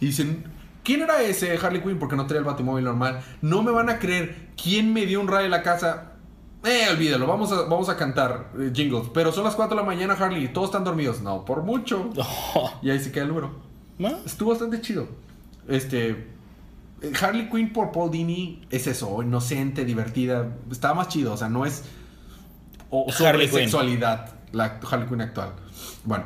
[0.00, 0.44] Y dicen,
[0.88, 1.98] ¿quién era ese Harley Quinn?
[1.98, 3.20] Porque no traía el batimóvil normal.
[3.42, 4.48] No me van a creer.
[4.60, 6.12] ¿Quién me dio un rayo en la casa?
[6.64, 9.08] Eh, olvídalo, vamos a, vamos a cantar eh, jingles.
[9.12, 11.20] Pero son las 4 de la mañana, Harley, y todos están dormidos.
[11.20, 12.08] No, por mucho.
[12.82, 13.50] Y ahí se queda el número.
[13.98, 14.08] ¿No?
[14.24, 15.08] Estuvo bastante chido.
[15.68, 16.26] Este.
[17.20, 20.56] Harley Quinn por Paul Dini es eso, inocente, divertida.
[20.72, 21.84] Estaba más chido, o sea, no es.
[22.88, 23.58] O sobre Harley Quinn.
[23.60, 25.52] sexualidad, la Harley Quinn actual.
[26.04, 26.24] Bueno,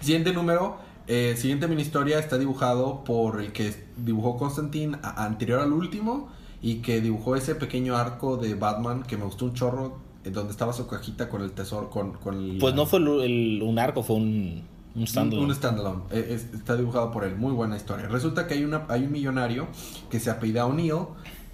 [0.00, 0.78] siguiente número.
[1.06, 6.28] Eh, siguiente mini historia está dibujado por el que dibujó Constantine a- anterior al último
[6.62, 10.50] y que dibujó ese pequeño arco de Batman que me gustó un chorro, eh, donde
[10.52, 13.78] estaba su cajita con el tesoro, con, con el- Pues no fue el- el- un
[13.78, 14.62] arco, fue un,
[14.94, 16.02] un stand un, un standalone.
[16.10, 17.36] Eh, es- está dibujado por él.
[17.36, 18.06] Muy buena historia.
[18.08, 19.66] Resulta que hay, una, hay un millonario
[20.10, 21.04] que se apellida O'Neill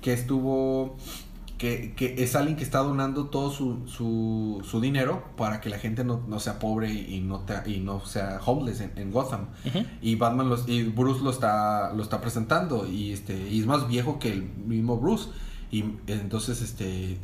[0.00, 0.96] que estuvo.
[1.60, 5.78] Que, que es alguien que está donando todo su, su, su dinero para que la
[5.78, 9.48] gente no, no sea pobre y no, te- y no sea homeless en, en Gotham.
[10.00, 12.86] Y Batman los, y Bruce lo está, lo está presentando.
[12.88, 15.28] Y este y es más viejo que el mismo Bruce.
[15.70, 17.18] Y entonces este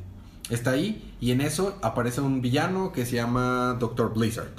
[0.50, 1.14] está ahí.
[1.18, 4.52] Y en eso aparece un villano que se llama Doctor Blizzard.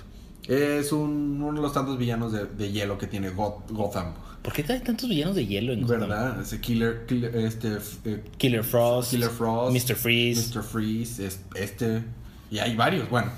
[0.48, 4.14] Es un- uno de los tantos villanos de, de hielo que tiene Goth- Gotham.
[4.48, 5.86] ¿Por qué hay tantos villanos de hielo en?
[5.86, 6.40] ¿Verdad?
[6.40, 9.96] Ese Killer, Killer- este, eh, Killer Frost, Killer Frost, Mr.
[9.98, 10.56] Freeze.
[10.56, 10.64] Mr.
[10.64, 12.02] Freeze, es- este,
[12.50, 13.30] y hay varios, bueno.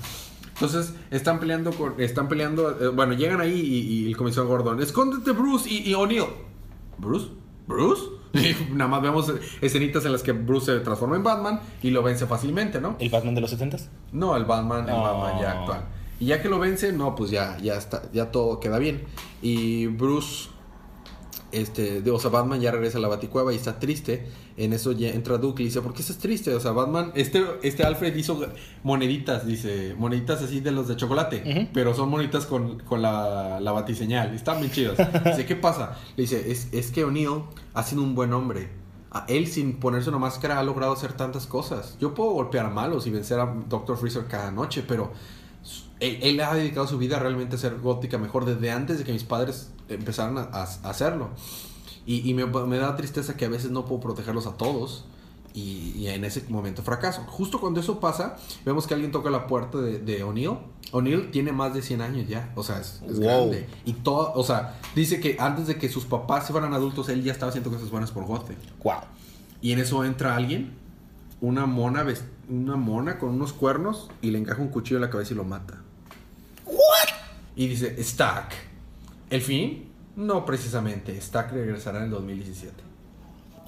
[0.54, 4.80] Entonces, están peleando, con- están peleando, eh, bueno, llegan ahí y, y el comisario Gordon,
[4.80, 6.26] escóndete Bruce y, y O'Neill.
[6.98, 7.26] ¿Bruce?
[7.66, 8.02] ¿Bruce?
[8.32, 12.04] Y nada más vemos escenitas en las que Bruce se transforma en Batman y lo
[12.04, 12.94] vence fácilmente, ¿no?
[13.00, 13.88] ¿El Batman de los 70s?
[14.12, 15.02] No, el Batman, el Oh.
[15.02, 15.84] Batman ya actual.
[16.20, 19.02] Y ya que lo vence, no, pues ya, ya está, ya todo queda bien.
[19.42, 20.50] Y Bruce,
[21.52, 24.26] este, de- o sea, Batman ya regresa a la Baticueva y está triste.
[24.56, 26.54] En eso ya entra Duke y dice, ¿por qué estás triste?
[26.54, 28.40] O sea, Batman, este, este Alfred hizo
[28.82, 33.72] moneditas, dice, moneditas así de los de chocolate, pero son moneditas con, con la, la
[33.72, 34.34] batiseñal.
[34.34, 34.96] Están bien chidas.
[35.24, 35.96] Dice, ¿qué pasa?
[36.16, 37.42] Le dice, es, es que O'Neill
[37.74, 38.68] ha sido un buen hombre.
[39.12, 41.96] A él sin ponerse una máscara ha logrado hacer tantas cosas.
[42.00, 43.96] Yo puedo golpear a malos y vencer a Dr.
[43.96, 45.10] Freezer cada noche, pero
[45.98, 49.12] él, él ha dedicado su vida realmente a ser gótica mejor desde antes de que
[49.12, 51.30] mis padres empezaran a, a- hacerlo.
[52.06, 55.04] Y, y me, me da tristeza que a veces no puedo protegerlos a todos.
[55.52, 57.22] Y, y en ese momento fracaso.
[57.26, 60.58] Justo cuando eso pasa, vemos que alguien toca la puerta de, de O'Neill.
[60.92, 62.52] O'Neill tiene más de 100 años ya.
[62.54, 63.24] O sea, es, es Wow.
[63.48, 63.68] grande.
[63.84, 67.24] Y todo, o sea, dice que antes de que sus papás se fueran adultos, él
[67.24, 68.54] ya estaba haciendo cosas buenas por Gotham.
[68.84, 68.94] Wow.
[69.60, 70.72] Y en eso entra alguien,
[71.40, 72.06] una mona,
[72.48, 75.44] una mona con unos cuernos y le encaja un cuchillo en la cabeza y lo
[75.44, 75.82] mata.
[77.56, 78.69] Y dice, Stack.
[79.30, 79.90] ¿El fin?
[80.16, 81.18] No precisamente.
[81.20, 82.74] Stack regresará en el 2017.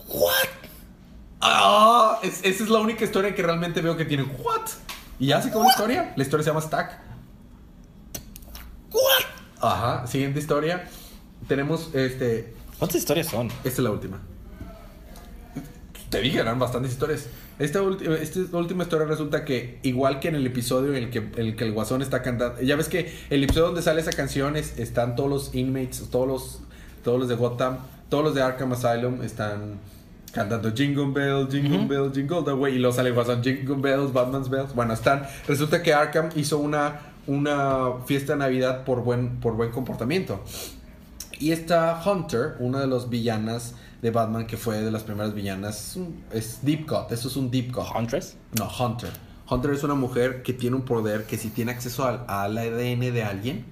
[0.09, 0.33] What?
[1.41, 4.25] Ah, es- esa es la única historia que realmente veo que tiene.
[4.25, 4.63] ¿What?
[5.19, 6.13] Y ya se acabó la historia.
[6.17, 6.99] La historia se llama Stack.
[8.93, 9.25] What?
[9.61, 10.07] Ajá.
[10.07, 10.89] Siguiente historia.
[11.49, 12.55] Tenemos este.
[12.79, 13.49] ¿Cuántas historias son?
[13.49, 14.21] Esta es la última.
[16.11, 17.27] Te dije, eran bastantes historias.
[17.59, 21.19] Esta, ulti- esta última historia resulta que, igual que en el episodio en el que,
[21.19, 22.61] en el, que el guasón está cantando.
[22.63, 26.27] Ya ves que el episodio donde sale esa canción es- están todos los inmates, todos
[26.27, 26.61] los,
[27.05, 27.77] todos los de Gotham,
[28.09, 29.79] todos los de Arkham Asylum están
[30.33, 31.89] cantando Jingle Bell, Jingle Ujú.
[31.89, 32.75] Bell, Jingle the Way.
[32.77, 34.75] Y luego sale el guasón Jingle Bells, Batman's Bells.
[34.75, 35.23] Bueno, están.
[35.47, 40.43] Resulta que Arkham hizo una, una fiesta de Navidad por buen, por buen comportamiento.
[41.39, 45.97] Y está Hunter, una de las villanas de Batman que fue de las primeras villanas.
[46.33, 47.87] Es, Deep Cut, eso es un Deep Cut.
[47.97, 48.37] ¿Huntress?
[48.59, 49.11] No, Hunter.
[49.49, 53.01] Hunter es una mujer que tiene un poder que si tiene acceso al, al ADN
[53.13, 53.65] de alguien,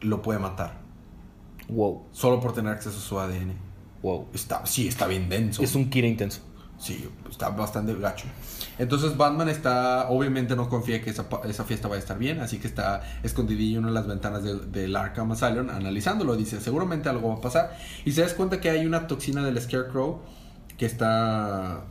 [0.00, 0.78] lo puede matar.
[1.68, 2.06] Wow.
[2.12, 3.52] Solo por tener acceso a su ADN.
[4.02, 4.28] Wow.
[4.32, 5.62] Está, sí, está bien denso.
[5.62, 6.40] Es un Kira intenso.
[6.78, 8.26] Sí, está bastante gacho.
[8.78, 11.24] Entonces Batman está, obviamente no confía que esa,
[11.64, 14.96] fiesta vaya a estar bien, así que está escondidillo en una de las ventanas del,
[14.96, 16.36] Arkham Asylum analizándolo.
[16.36, 17.76] Dice, seguramente algo va a pasar.
[18.04, 20.20] Y se das cuenta que hay una toxina del Scarecrow
[20.76, 21.82] que está,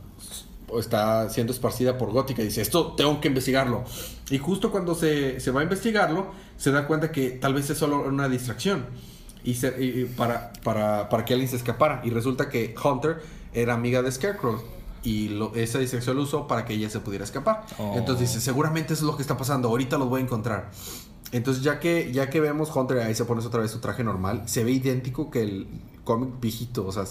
[0.78, 2.42] está siendo esparcida por Gótica.
[2.42, 3.84] Dice, esto tengo que investigarlo.
[4.30, 7.76] Y justo cuando se, se va a investigarlo, se da cuenta que tal vez es
[7.76, 8.86] solo una distracción.
[9.44, 12.00] Y para, para, para que alguien se escapara.
[12.04, 13.18] Y resulta que Hunter
[13.52, 14.77] era amiga de Scarecrow.
[15.02, 17.64] Y lo- esa distracción lo usó para que ella se pudiera escapar.
[17.78, 17.94] Oh.
[17.96, 19.68] Entonces dice, seguramente eso es lo que está pasando.
[19.68, 20.70] Ahorita los voy a encontrar.
[21.30, 24.44] entonces ya que, ya que vemos Hunter, ahí se pone otra vez su traje normal,
[24.46, 25.66] se ve idéntico que el
[26.04, 27.04] cómic viejito, o sea,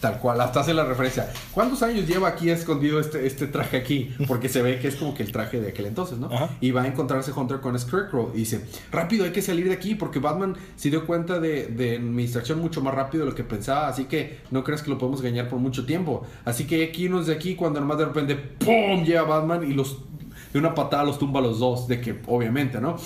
[0.00, 1.30] tal cual, hasta hace la referencia.
[1.52, 4.14] ¿Cuántos años lleva aquí escondido este, este traje aquí?
[4.26, 6.26] Porque se ve que es como que el traje de aquel entonces, ¿no?
[6.32, 6.50] Ajá.
[6.60, 9.94] Y va a encontrarse Hunter con Scarecrow y dice, rápido, hay que salir de aquí
[9.94, 13.44] porque Batman se dio cuenta de, de mi distracción mucho más rápido de lo que
[13.44, 16.26] pensaba, así que no creas que lo podemos engañar por mucho tiempo.
[16.44, 19.98] Así que aquí nos de aquí cuando nomás de repente, ¡pum!, llega Batman y los...
[20.52, 22.96] De una patada los tumba a los dos, de que obviamente, ¿no?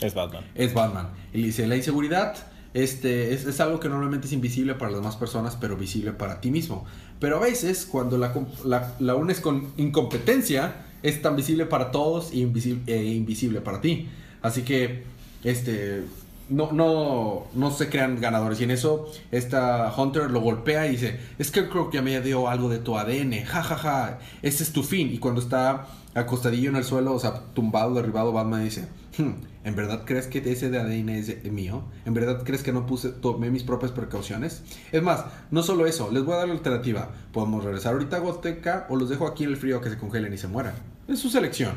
[0.00, 0.44] Es Batman.
[0.54, 1.10] es Batman.
[1.32, 2.34] Y le dice, la inseguridad
[2.74, 6.40] este, es, es algo que normalmente es invisible para las demás personas, pero visible para
[6.40, 6.84] ti mismo.
[7.18, 8.32] Pero a veces, cuando la,
[8.64, 14.08] la, la unes con incompetencia, es tan visible para todos e invisible, invisible para ti.
[14.42, 15.04] Así que,
[15.44, 16.04] este,
[16.50, 18.60] no, no, no se crean ganadores.
[18.60, 22.78] Y en eso, esta Hunter lo golpea y dice, es que me dio algo de
[22.78, 25.12] tu ADN, ja, ja, ja, ese es tu fin.
[25.12, 29.76] Y cuando está acostadillo en el suelo, o sea, tumbado, derribado, Batman dice, "Hmm, ¿en
[29.76, 31.84] verdad crees que ese de ADN es mío?
[32.04, 34.62] ¿En verdad crees que no puse, tomé mis propias precauciones?
[34.92, 37.10] Es más, no solo eso, les voy a dar la alternativa.
[37.32, 39.98] Podemos regresar ahorita a Goteca o los dejo aquí en el frío a que se
[39.98, 40.74] congelen y se mueran.
[41.08, 41.74] Es su selección.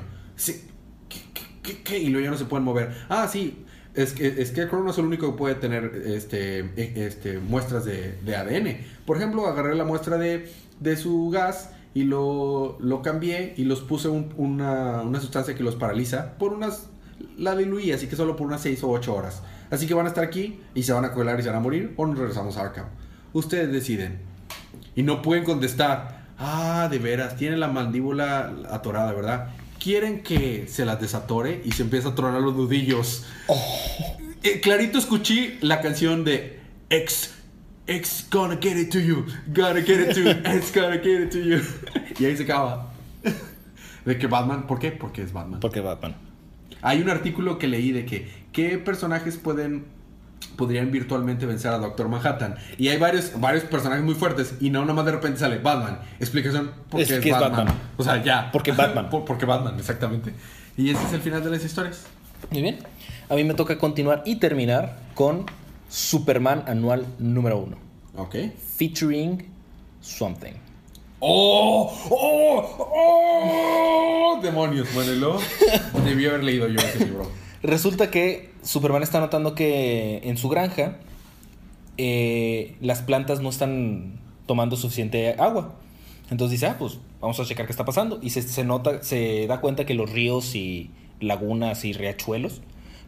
[1.10, 2.00] ¿Qué, qué, qué, qué?
[2.00, 2.94] Y luego ya no se pueden mover.
[3.10, 3.66] Ah, sí.
[3.96, 7.38] Es que, es que Crow no es el único que puede tener este, eh, este,
[7.38, 8.78] muestras de, ADN.
[9.06, 13.82] Por ejemplo, agarré la muestra de, de su gas y lo, lo cambié y los
[13.82, 16.90] puse un- una, una sustancia que los paraliza por unas...
[17.38, 19.42] La diluí, así que solo por unas 6 o 8 horas.
[19.70, 21.62] Así que van a estar aquí y se van a colar y se van a
[21.62, 22.86] morir o nos regresamos a Arkham.
[23.34, 24.20] Ustedes deciden.
[24.96, 26.24] Y no pueden contestar.
[26.38, 29.50] Ah, de veras, tiene la mandíbula atorada, ¿verdad?
[29.80, 33.26] Quieren que se las desatore y se empieza a tronar los nudillos.
[34.44, 37.34] Eh, clarito escuché la canción de X.
[37.88, 39.26] X gonna get it to you.
[39.54, 40.30] Gonna get it to you.
[40.46, 41.60] X gonna get it to you.
[42.20, 42.94] Y ahí se acaba.
[44.06, 44.92] De que Batman, ¿por qué?
[44.92, 45.60] Porque es Batman.
[45.60, 46.16] Porque Batman.
[46.84, 49.86] Hay un artículo que leí de que qué personajes pueden
[50.58, 54.86] podrían virtualmente vencer a Doctor Manhattan y hay varios varios personajes muy fuertes y no
[54.86, 56.00] nomás de repente sale Batman.
[56.20, 57.68] Explicación porque Es es, que es Batman.
[57.98, 58.52] O sea, ya.
[58.52, 59.10] Porque Batman.
[59.12, 60.34] Por- porque Batman, exactamente.
[60.78, 62.06] Y ese es el final de las historias.
[62.52, 62.80] Muy bien.
[63.30, 65.46] A mí me toca continuar y terminar con
[65.90, 67.78] Superman anual número uno.
[68.18, 68.36] Ok.
[68.78, 69.48] Featuring
[70.02, 70.54] Something.
[71.26, 71.90] ¡Oh!
[72.10, 72.90] ¡Oh!
[74.36, 74.40] ¡Oh!
[74.42, 75.40] Demonios, luego
[76.04, 77.32] debí haber leído yo ese libro.
[77.62, 80.98] Resulta que Superman está notando que en su granja
[81.98, 85.76] eh, las plantas no están tomando suficiente agua.
[86.30, 88.20] Entonces dice, ah, pues vamos a checar qué está pasando.
[88.22, 92.62] Y se, se nota, se da cuenta que los ríos y lagunas y riachuelos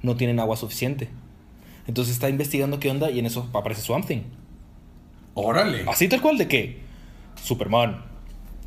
[0.04, 1.10] no tienen agua suficiente.
[1.86, 4.22] Entonces está investigando qué onda y en eso aparece Something.
[5.34, 5.84] Órale.
[5.86, 6.85] Así tal cual de que,
[7.42, 8.04] Superman,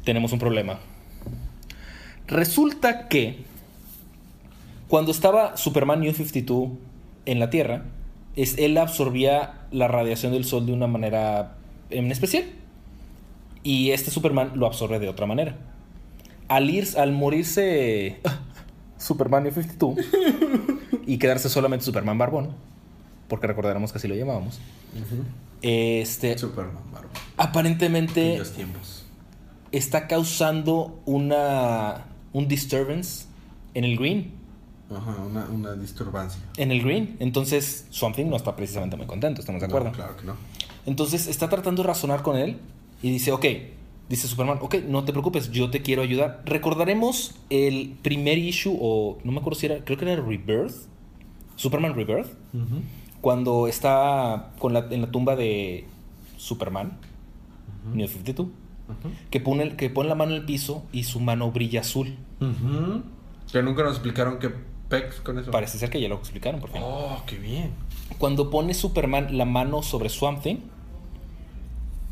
[0.05, 0.79] tenemos un problema.
[2.27, 3.45] Resulta que
[4.89, 6.71] cuando estaba Superman New 52
[7.27, 7.85] en la Tierra,
[8.37, 11.57] es, él absorbía la radiación del Sol de una manera
[11.91, 12.45] en especial.
[13.63, 15.57] Y este Superman lo absorbe de otra manera.
[16.49, 18.21] Al, ir, al morirse
[18.99, 19.99] Superman New 52
[21.07, 22.51] y quedarse solamente Superman Barbón,
[23.29, 24.59] porque recordaremos que así lo llamábamos,
[25.63, 27.09] este, Superman, Bárbaro.
[27.37, 29.05] aparentemente Aquellos tiempos.
[29.73, 33.27] está causando una un disturbance
[33.75, 34.33] en el green.
[34.91, 36.41] Ajá, una, una disturbancia.
[36.57, 37.17] En el green.
[37.21, 39.95] Entonces, Something no está precisamente muy contento, ¿estamos de No, acuerdo?
[39.97, 40.37] claro que no.
[40.87, 42.57] Entonces está tratando de razonar con él
[43.03, 43.45] y dice, ok,
[44.09, 46.43] dice Superman, ok, no te preocupes, yo te quiero ayudar.
[46.47, 50.75] Recordaremos el primer issue, o no me acuerdo si era, creo que era Rebirth,
[51.57, 52.29] Superman Rebirth,
[53.21, 55.87] cuando está con la, en la tumba de
[56.37, 56.99] Superman,
[57.93, 58.49] New 52,
[59.31, 62.17] que, pone, que pone la mano en el piso y su mano brilla azul.
[62.41, 63.03] Ujú.
[63.51, 64.51] Que nunca nos explicaron qué
[64.89, 65.51] pex con eso.
[65.51, 66.83] Parece ser que ya lo explicaron, por fin.
[66.85, 67.73] Oh, qué bien.
[68.19, 70.59] Cuando pone Superman la mano sobre Swamp Thing,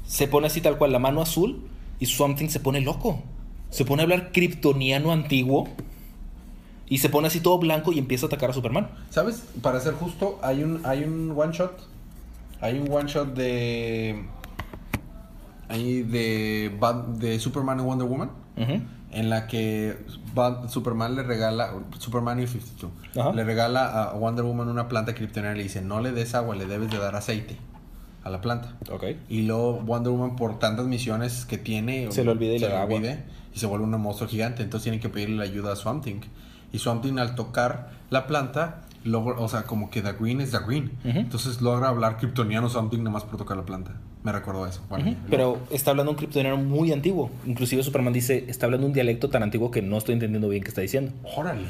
[0.06, 3.22] se pone así tal cual la mano azul y Swamp Thing se pone loco.
[3.70, 5.68] Se pone a hablar kryptoniano antiguo
[6.88, 8.88] y se pone así todo blanco y empieza a atacar a Superman.
[9.10, 9.44] ¿Sabes?
[9.62, 11.72] Para ser justo, hay un, hay un one shot.
[12.60, 14.24] Hay un one shot de.
[15.68, 16.72] Ahí de,
[17.18, 18.30] de Superman y Wonder Woman.
[19.12, 19.96] En la que
[20.68, 21.72] Superman le regala.
[21.98, 22.92] Superman y 52.
[23.18, 23.32] Ajá.
[23.32, 26.54] Le regala a Wonder Woman una planta kryptoniana y le dice: No le des agua,
[26.56, 27.56] le debes de dar aceite
[28.24, 28.76] a la planta.
[28.90, 29.04] Ok.
[29.28, 32.72] Y luego Wonder Woman, por tantas misiones que tiene, Se le olvida y se le
[32.72, 33.00] da agua.
[33.54, 34.62] y se vuelve un monstruo gigante.
[34.62, 36.20] Entonces tienen que pedirle la ayuda a Swamp Thing.
[36.72, 40.50] Y Swamp Thing, al tocar la planta, logra, o sea, como que The Green es
[40.50, 40.92] The Green.
[41.04, 43.92] Entonces logra hablar kryptoniano Swamp Thing nada más por tocar la planta.
[44.22, 44.80] Me recordó eso.
[44.88, 47.30] Bueno, Pero está hablando un kryptoniano muy antiguo.
[47.46, 50.68] Inclusive Superman dice, está hablando un dialecto tan antiguo que no estoy entendiendo bien qué
[50.70, 51.12] está diciendo.
[51.36, 51.66] Órale.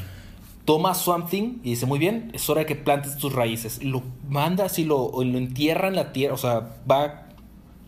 [0.65, 3.85] toma a Swamp Thing y dice, muy bien, es hora de que plantes tus raíces.
[3.85, 7.27] Lo manda así, lo, lo entierra en la tierra, o sea, va,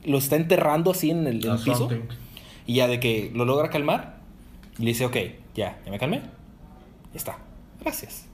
[0.05, 1.89] lo está enterrando así en el, en el piso.
[2.67, 4.19] Y ya de que lo logra calmar,
[4.79, 5.17] y le dice, ok,
[5.55, 6.21] ya, ya me calmé.
[7.13, 7.39] Ya está,
[7.81, 8.25] gracias.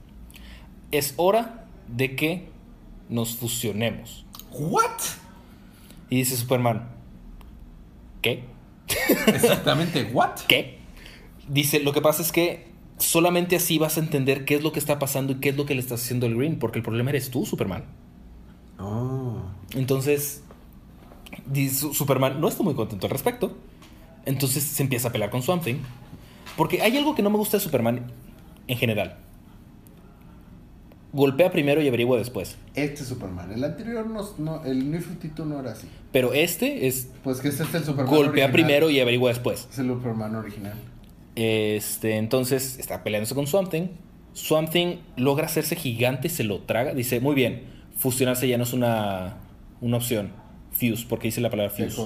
[0.91, 2.49] Es hora de que
[3.09, 4.25] nos fusionemos.
[4.51, 4.99] ¿What?
[6.09, 6.89] Y dice Superman,
[8.21, 8.43] ¿qué?
[9.27, 10.39] Exactamente, ¿what?
[10.47, 10.79] ¿Qué?
[11.47, 14.79] Dice, lo que pasa es que solamente así vas a entender qué es lo que
[14.79, 17.09] está pasando y qué es lo que le estás haciendo al Green, porque el problema
[17.09, 17.85] eres tú, Superman.
[18.79, 19.41] Oh.
[19.73, 20.43] Entonces,
[21.45, 23.55] dice, Superman no está muy contento al respecto.
[24.25, 25.77] Entonces se empieza a pelear con Swamp Thing.
[26.57, 28.11] Porque hay algo que no me gusta de Superman
[28.67, 29.17] en general.
[31.13, 32.57] Golpea primero y averigua después.
[32.73, 33.51] Este es Superman.
[33.51, 35.87] El anterior no, no el New 52 no era así.
[36.11, 37.09] Pero este es.
[37.23, 38.13] Pues que este es el Superman.
[38.13, 38.51] Golpea original.
[38.51, 39.67] primero y averigua después.
[39.71, 40.73] Es el Superman original.
[41.35, 43.87] Este, entonces está peleándose con Swamp Thing.
[44.33, 46.93] Swamp Thing logra hacerse gigante, se lo traga.
[46.93, 47.63] Dice, muy bien,
[47.97, 49.37] fusionarse ya no es una,
[49.79, 50.31] una opción.
[50.71, 52.01] Fuse, porque dice la palabra fuse.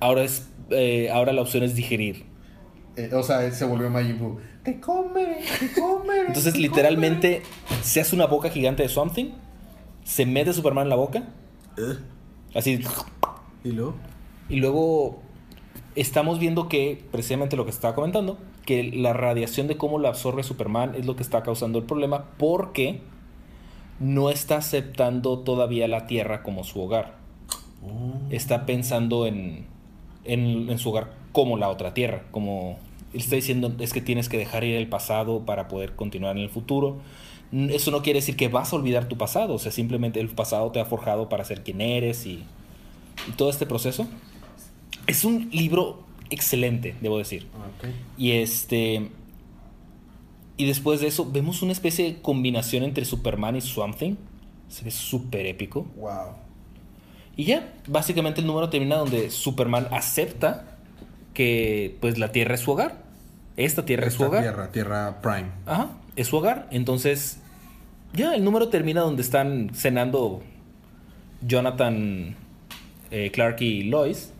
[0.00, 2.24] Ahora, es, eh, ahora la opción es digerir.
[2.96, 4.40] Eh, o sea, él se volvió Majin Buu.
[4.68, 6.26] Te comeré, te comeré.
[6.26, 7.42] Entonces, te literalmente,
[7.80, 9.30] se hace una boca gigante de Swamp Thing.
[10.04, 11.26] Se mete Superman en la boca.
[11.78, 11.96] comeré.
[12.54, 12.74] Así.
[12.74, 12.84] Eh,
[13.64, 13.94] ¿Y luego?
[14.50, 15.22] Y luego
[15.94, 20.42] estamos viendo que, precisamente lo que estaba comentando, que la radiación de cómo la absorbe
[20.42, 23.00] Superman es lo que está causando el problema porque
[24.00, 27.16] no está aceptando todavía la Tierra como su hogar.
[27.82, 28.18] Oh.
[28.28, 29.64] Está pensando en,
[30.24, 32.76] en, en su hogar como la otra Tierra, como
[33.12, 36.50] está diciendo es que tienes que dejar ir el pasado para poder continuar en el
[36.50, 36.98] futuro.
[37.52, 40.28] N- Eso no quiere decir que vas a olvidar tu pasado, o sea, simplemente el
[40.28, 42.42] pasado te ha forjado para ser quien eres y,
[43.28, 44.06] y todo este proceso.
[45.06, 47.46] Es un libro excelente, debo decir.
[47.78, 47.88] Ok.
[48.18, 49.10] Y este.
[50.56, 54.16] Y después de eso, vemos una especie de combinación entre Superman y Swamp Thing.
[54.68, 55.86] Se ve súper épico.
[55.96, 56.32] Wow.
[57.36, 60.77] Y ya, básicamente el número termina donde Superman acepta
[61.38, 62.96] que pues la Tierra es su hogar.
[63.56, 64.42] Esta Tierra es su hogar.
[64.42, 65.50] Tierra, Tierra Prime.
[65.66, 66.66] Ajá, es su hogar.
[66.72, 67.38] Entonces,
[68.12, 70.42] ya, el número termina donde están cenando
[71.46, 72.34] Jonathan,
[73.12, 74.32] eh, Clark y Lois.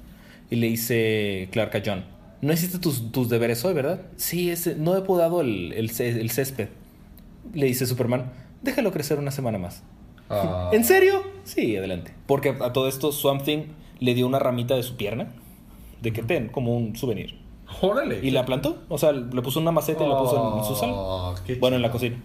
[0.51, 2.05] Y le dice Clark a John,
[2.41, 4.01] no hiciste tus, tus deberes hoy, ¿verdad?
[4.17, 6.69] Sí, ese, no he podado el, el, el césped.
[7.55, 8.33] Le dice Superman,
[8.63, 9.85] déjalo crecer una semana más.
[10.31, 10.71] Ah.
[10.73, 11.23] ¿En serio?
[11.45, 12.13] Sí, adelante.
[12.27, 13.67] Porque a todo esto Swamp Thing
[14.01, 15.29] le dio una ramita de su pierna.
[16.03, 17.39] De que ten, como un souvenir.
[17.81, 18.21] Órale.
[18.23, 18.83] Y la plantó.
[18.89, 20.93] O sea, le puso una maceta y la puso en, en su sala.
[20.95, 22.17] Oh, qué Bueno, en la cocina.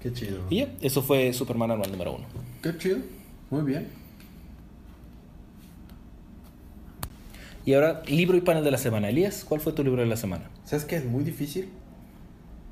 [0.00, 0.38] Qué chido.
[0.50, 2.24] Y ya, eso fue Superman anual número uno.
[2.62, 2.98] Qué chido.
[3.50, 3.88] Muy bien.
[7.64, 9.08] Y ahora, libro y panel de la semana.
[9.08, 10.48] Elías, ¿cuál fue tu libro de la semana?
[10.64, 10.96] ¿Sabes qué?
[10.96, 11.68] Es muy difícil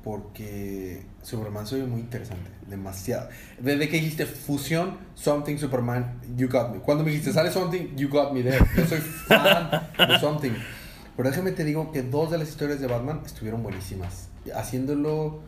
[0.05, 2.51] porque Superman soy muy interesante.
[2.67, 3.27] Demasiado.
[3.59, 6.79] Desde que dijiste fusión, Something, Superman, you got me.
[6.79, 8.63] Cuando me dijiste sale Something, you got me there.
[8.77, 10.51] Yo soy fan de Something.
[11.17, 14.29] Pero déjame te digo que dos de las historias de Batman estuvieron buenísimas.
[14.55, 15.39] Haciéndolo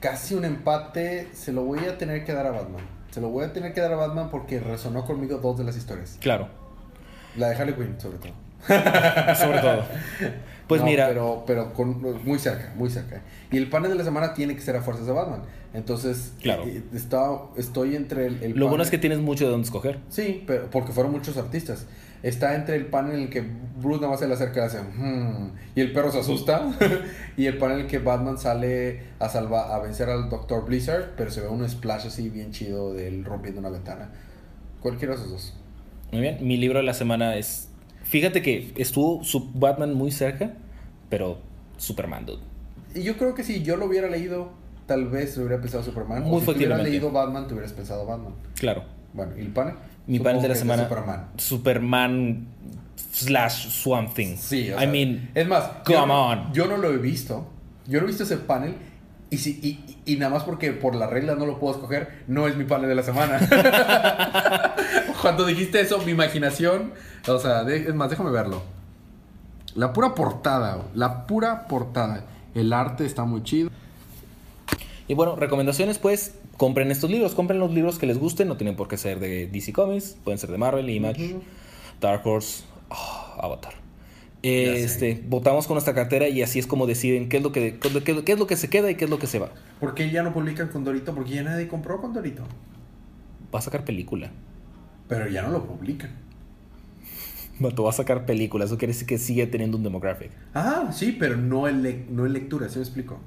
[0.00, 2.82] casi un empate, se lo voy a tener que dar a Batman.
[3.12, 5.76] Se lo voy a tener que dar a Batman porque resonó conmigo dos de las
[5.76, 6.18] historias.
[6.20, 6.48] Claro,
[7.36, 8.32] La de Harley Quinn, sobre todo.
[9.36, 9.84] sobre todo.
[10.68, 13.22] Pues No, mira, Pero, pero con, muy cerca, muy cerca.
[13.50, 15.40] Y el panel de la semana tiene que ser a fuerzas de Batman.
[15.74, 16.64] Entonces, Claro.
[16.66, 17.26] eh, está,
[17.56, 18.42] estoy entre el.
[18.42, 19.98] el lo bueno es que tienes mucho de dónde escoger.
[20.10, 21.86] Sí, pero porque fueron muchos artistas.
[22.22, 23.44] Está entre el panel en el que
[23.80, 24.80] Bruce nada más se le acerca y hace.
[24.80, 26.68] "Hmm", y el perro se asusta.
[27.36, 30.64] y el panel en el que Batman sale a, salva, a vencer al Dr.
[30.66, 34.10] Blizzard, pero se ve un splash así bien chido de él rompiendo una ventana.
[34.80, 35.54] Cualquiera de esos dos.
[36.12, 37.67] Muy bien, mi libro de la semana es...
[38.08, 40.52] Fíjate que estuvo su Batman muy cerca,
[41.10, 41.38] pero
[41.76, 42.42] Superman, dude.
[42.94, 44.50] Y yo creo que si yo lo hubiera leído,
[44.86, 46.22] tal vez hubiera pensado Superman.
[46.24, 48.32] Muy o si hubieras leído Batman, te hubieras pensado Batman.
[48.58, 48.84] Claro.
[49.12, 49.74] Bueno, ¿y el panel?
[50.06, 50.84] Mi panel de la semana...
[50.84, 51.28] Superman.
[51.36, 52.46] Superman
[53.12, 54.36] slash Swamp Thing.
[54.38, 56.52] Sí, o I sea, mean, es más, come yo, on.
[56.54, 57.46] yo no lo he visto.
[57.86, 58.74] Yo no he visto ese panel.
[59.30, 62.48] Y, si, y- y nada más porque por la regla no lo puedo escoger, no
[62.48, 63.38] es mi panel de la semana.
[65.22, 66.92] Cuando dijiste eso, mi imaginación.
[67.26, 68.62] O sea, de- es más, déjame verlo.
[69.74, 72.24] La pura portada, la pura portada.
[72.54, 73.70] El arte está muy chido.
[75.06, 78.76] Y bueno, recomendaciones pues, compren estos libros, compren los libros que les gusten, no tienen
[78.76, 81.42] por qué ser de DC Comics, pueden ser de Marvel, Image, Ujú.
[82.00, 83.74] Dark Horse, ah, Avatar.
[84.42, 87.88] Este, votamos con nuestra cartera y así es como deciden qué es lo que qué,
[87.88, 89.50] es lo- qué es lo que se queda y qué es lo que se va.
[89.80, 91.12] ¿Por qué ya no publican Condorito?
[91.14, 92.42] Porque ya nadie compró Condorito.
[93.52, 94.30] Va a sacar película.
[95.08, 96.10] Pero ya no lo publican.
[97.58, 100.30] Mato va a sacar película, eso quiere decir que sigue teniendo un demographic.
[100.54, 103.18] Ah, sí, pero no en, le- no en lectura, ¿sí me explico?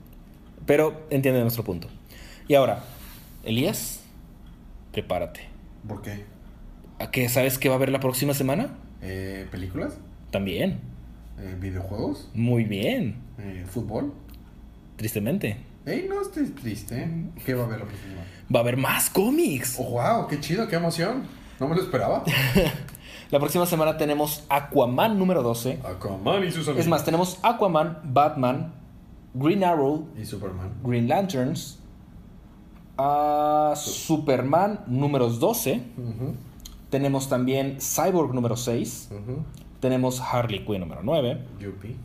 [0.65, 1.89] Pero entiende nuestro punto.
[2.47, 2.83] Y ahora,
[3.43, 4.01] Elías,
[4.93, 5.41] prepárate.
[5.87, 6.23] ¿Por qué?
[6.99, 8.69] ¿A qué sabes que va a haber la próxima semana?
[9.01, 9.95] Eh, ¿Películas?
[10.29, 10.79] También.
[11.39, 12.29] Eh, ¿Videojuegos?
[12.33, 13.15] Muy bien.
[13.39, 14.13] Eh, ¿Fútbol?
[14.95, 15.57] Tristemente.
[15.85, 17.09] Ey, no estés triste.
[17.43, 18.27] ¿Qué va a haber la próxima semana?
[18.53, 19.75] Va a haber más cómics.
[19.79, 21.23] Oh, wow, qué chido, qué emoción.
[21.61, 22.23] No me lo esperaba.
[23.29, 25.79] La próxima semana tenemos Aquaman número 12.
[25.85, 28.73] Aquaman y sus Es más, tenemos Aquaman, Batman,
[29.35, 30.71] Green Arrow, Y Superman.
[30.83, 31.77] Green Lanterns,
[33.75, 35.83] Superman números 12.
[35.97, 36.33] Ujú,
[36.89, 39.09] Tenemos también Cyborg número 6.
[39.11, 39.43] ujú.
[39.79, 41.45] Tenemos Harley Quinn número 9.
[41.59, 41.95] Yupi.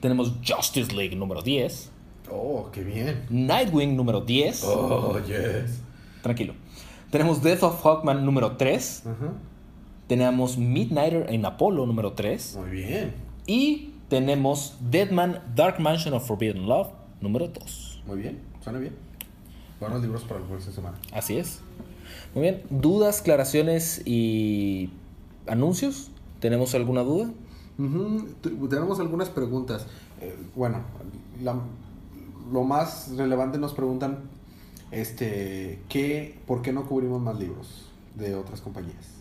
[0.00, 1.90] Tenemos Justice League número 10.
[2.30, 3.24] Oh, qué bien.
[3.30, 4.62] Nightwing número 10.
[4.64, 5.80] Oh, yes.
[6.22, 6.52] Tranquilo.
[7.10, 9.02] Tenemos Death of Hawkman número 3.
[9.06, 9.32] Ajá.
[10.06, 12.56] Tenemos Midnighter en Apollo número 3.
[12.60, 13.14] Muy bien.
[13.46, 16.88] Y tenemos Deadman Dark Mansion of Forbidden Love
[17.20, 18.02] número 2.
[18.06, 18.38] Muy bien.
[18.62, 18.94] Suena bien.
[19.80, 20.98] Buenos libros para la próxima semana.
[21.12, 21.60] Así es.
[22.34, 22.62] Muy bien.
[22.70, 24.90] ¿Dudas, aclaraciones y
[25.46, 26.10] anuncios?
[26.40, 27.30] ¿Tenemos alguna duda?
[28.68, 29.86] Tenemos algunas preguntas.
[30.20, 30.78] Eh, bueno,
[31.42, 31.56] la-
[32.52, 34.18] lo más relevante nos preguntan,
[34.90, 39.20] este, ¿qué, ¿por qué no cubrimos más libros de otras compañías?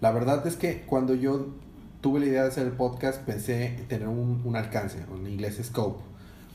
[0.00, 1.46] La verdad es que cuando yo
[2.00, 6.02] tuve la idea de hacer el podcast pensé tener un, un alcance, en inglés scope,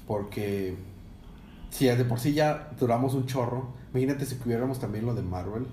[0.05, 0.75] porque
[1.69, 5.65] si de por sí ya duramos un chorro, imagínate si cubriéramos también lo de Marvel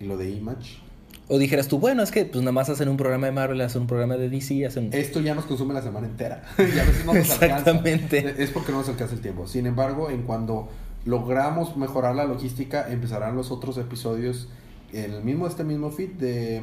[0.00, 0.80] y lo de Image.
[1.28, 3.82] O dijeras tú, bueno, es que pues nada más hacen un programa de Marvel, hacen
[3.82, 4.90] un programa de DC, hacen...
[4.92, 6.42] Esto ya nos consume la semana entera.
[6.58, 7.46] y a veces no nos alcanza.
[7.46, 8.42] Exactamente.
[8.42, 9.46] Es porque no nos alcanza el tiempo.
[9.46, 10.68] Sin embargo, en cuando
[11.04, 14.48] logramos mejorar la logística, empezarán los otros episodios
[14.92, 16.62] en el mismo, este mismo feed de,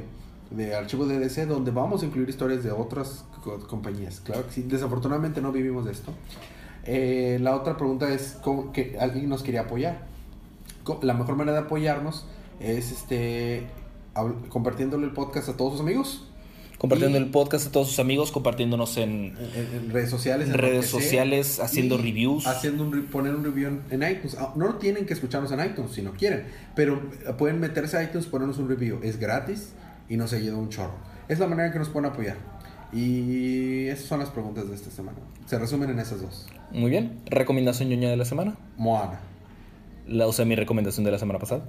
[0.52, 4.22] de archivo de DC, donde vamos a incluir historias de otras co- compañías.
[4.22, 4.64] Claro que sí.
[4.64, 6.14] Desafortunadamente no vivimos de esto.
[6.86, 10.08] Eh, la otra pregunta es ¿cómo que alguien nos quería apoyar.
[11.02, 12.26] La mejor manera de apoyarnos
[12.60, 13.68] es este
[14.50, 16.29] compartiéndole el podcast a todos sus amigos.
[16.80, 19.36] Compartiendo Y- el podcast a todos sus amigos, compartiéndonos en...
[19.38, 20.48] en, en redes sociales.
[20.48, 22.48] en Redes sea, sociales, haciendo reviews.
[22.48, 24.36] Haciendo un, poner un review en, iTunes.
[24.40, 28.04] Ah, No tienen que escucharnos en iTunes si no quieren, pero eh, pueden meterse a
[28.04, 29.00] iTunes, ponernos un review.
[29.04, 29.74] Es gratis
[30.08, 30.96] y nos ayuda un chorro.
[31.28, 32.38] Es la manera que nos pueden apoyar.
[32.94, 35.18] Y esas son las preguntas de esta semana.
[35.46, 36.48] Se resumen en esas dos.
[36.72, 37.20] Muy bien.
[37.26, 38.56] Recomendación ñoña de la semana.
[38.78, 39.20] Moana.
[40.08, 41.66] La usé mi recomendación de la semana pasada.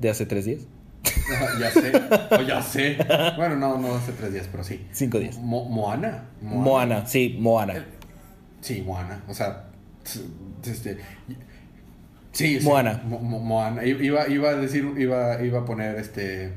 [0.00, 0.62] De hace tres días.
[1.60, 1.92] ya sé,
[2.30, 2.96] oh, ya sé.
[3.36, 4.86] Bueno, no, no hace tres días, pero sí.
[4.92, 5.38] Cinco días.
[5.38, 6.24] Mo- Moana.
[6.42, 7.84] Moana, sí, Moana.
[8.60, 9.22] Sí, Moana.
[9.28, 9.64] O sea,
[10.64, 10.98] este.
[12.32, 13.00] Sí, sí, Moana.
[13.04, 13.84] Mo- Mo- Moana.
[13.84, 16.52] Iba, iba a decir, iba, iba a poner este.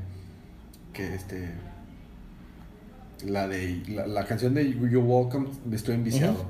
[0.92, 1.50] Que este.
[3.24, 3.82] La de.
[3.88, 6.46] La, la canción de You're Welcome, estoy enviciado.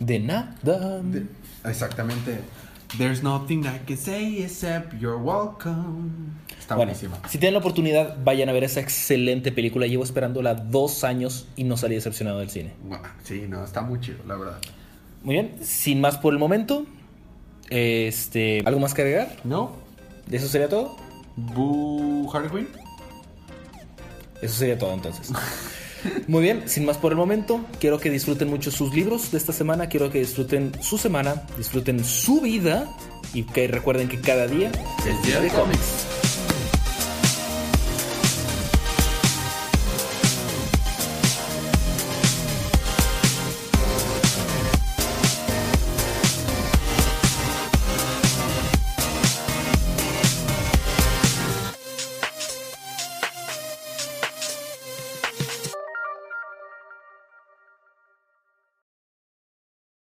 [0.00, 0.54] De nada.
[0.62, 1.26] De-
[1.64, 2.38] exactamente.
[2.96, 6.36] There's nothing I can say except you're welcome.
[6.68, 7.18] Está Bueno, buenísima.
[7.30, 9.86] si tienen la oportunidad, vayan a ver esa excelente película.
[9.86, 12.74] Llevo esperándola dos años y no salí decepcionado del cine.
[13.24, 14.58] Sí, no, está muy chido, la verdad.
[15.22, 16.84] Muy bien, sin más por el momento.
[17.70, 19.34] Este, ¿algo más que agregar?
[19.44, 19.76] ¿No?
[20.30, 20.94] ¿Eso sería todo?
[21.36, 22.68] ¿Boo Harley Quinn?
[24.42, 25.32] Eso sería todo entonces.
[26.26, 29.54] Muy bien, sin más por el momento, quiero que disfruten mucho sus libros de esta
[29.54, 32.94] semana, quiero que disfruten su semana, disfruten su vida
[33.32, 34.70] y que recuerden que cada día
[35.06, 36.17] Es día de cómics.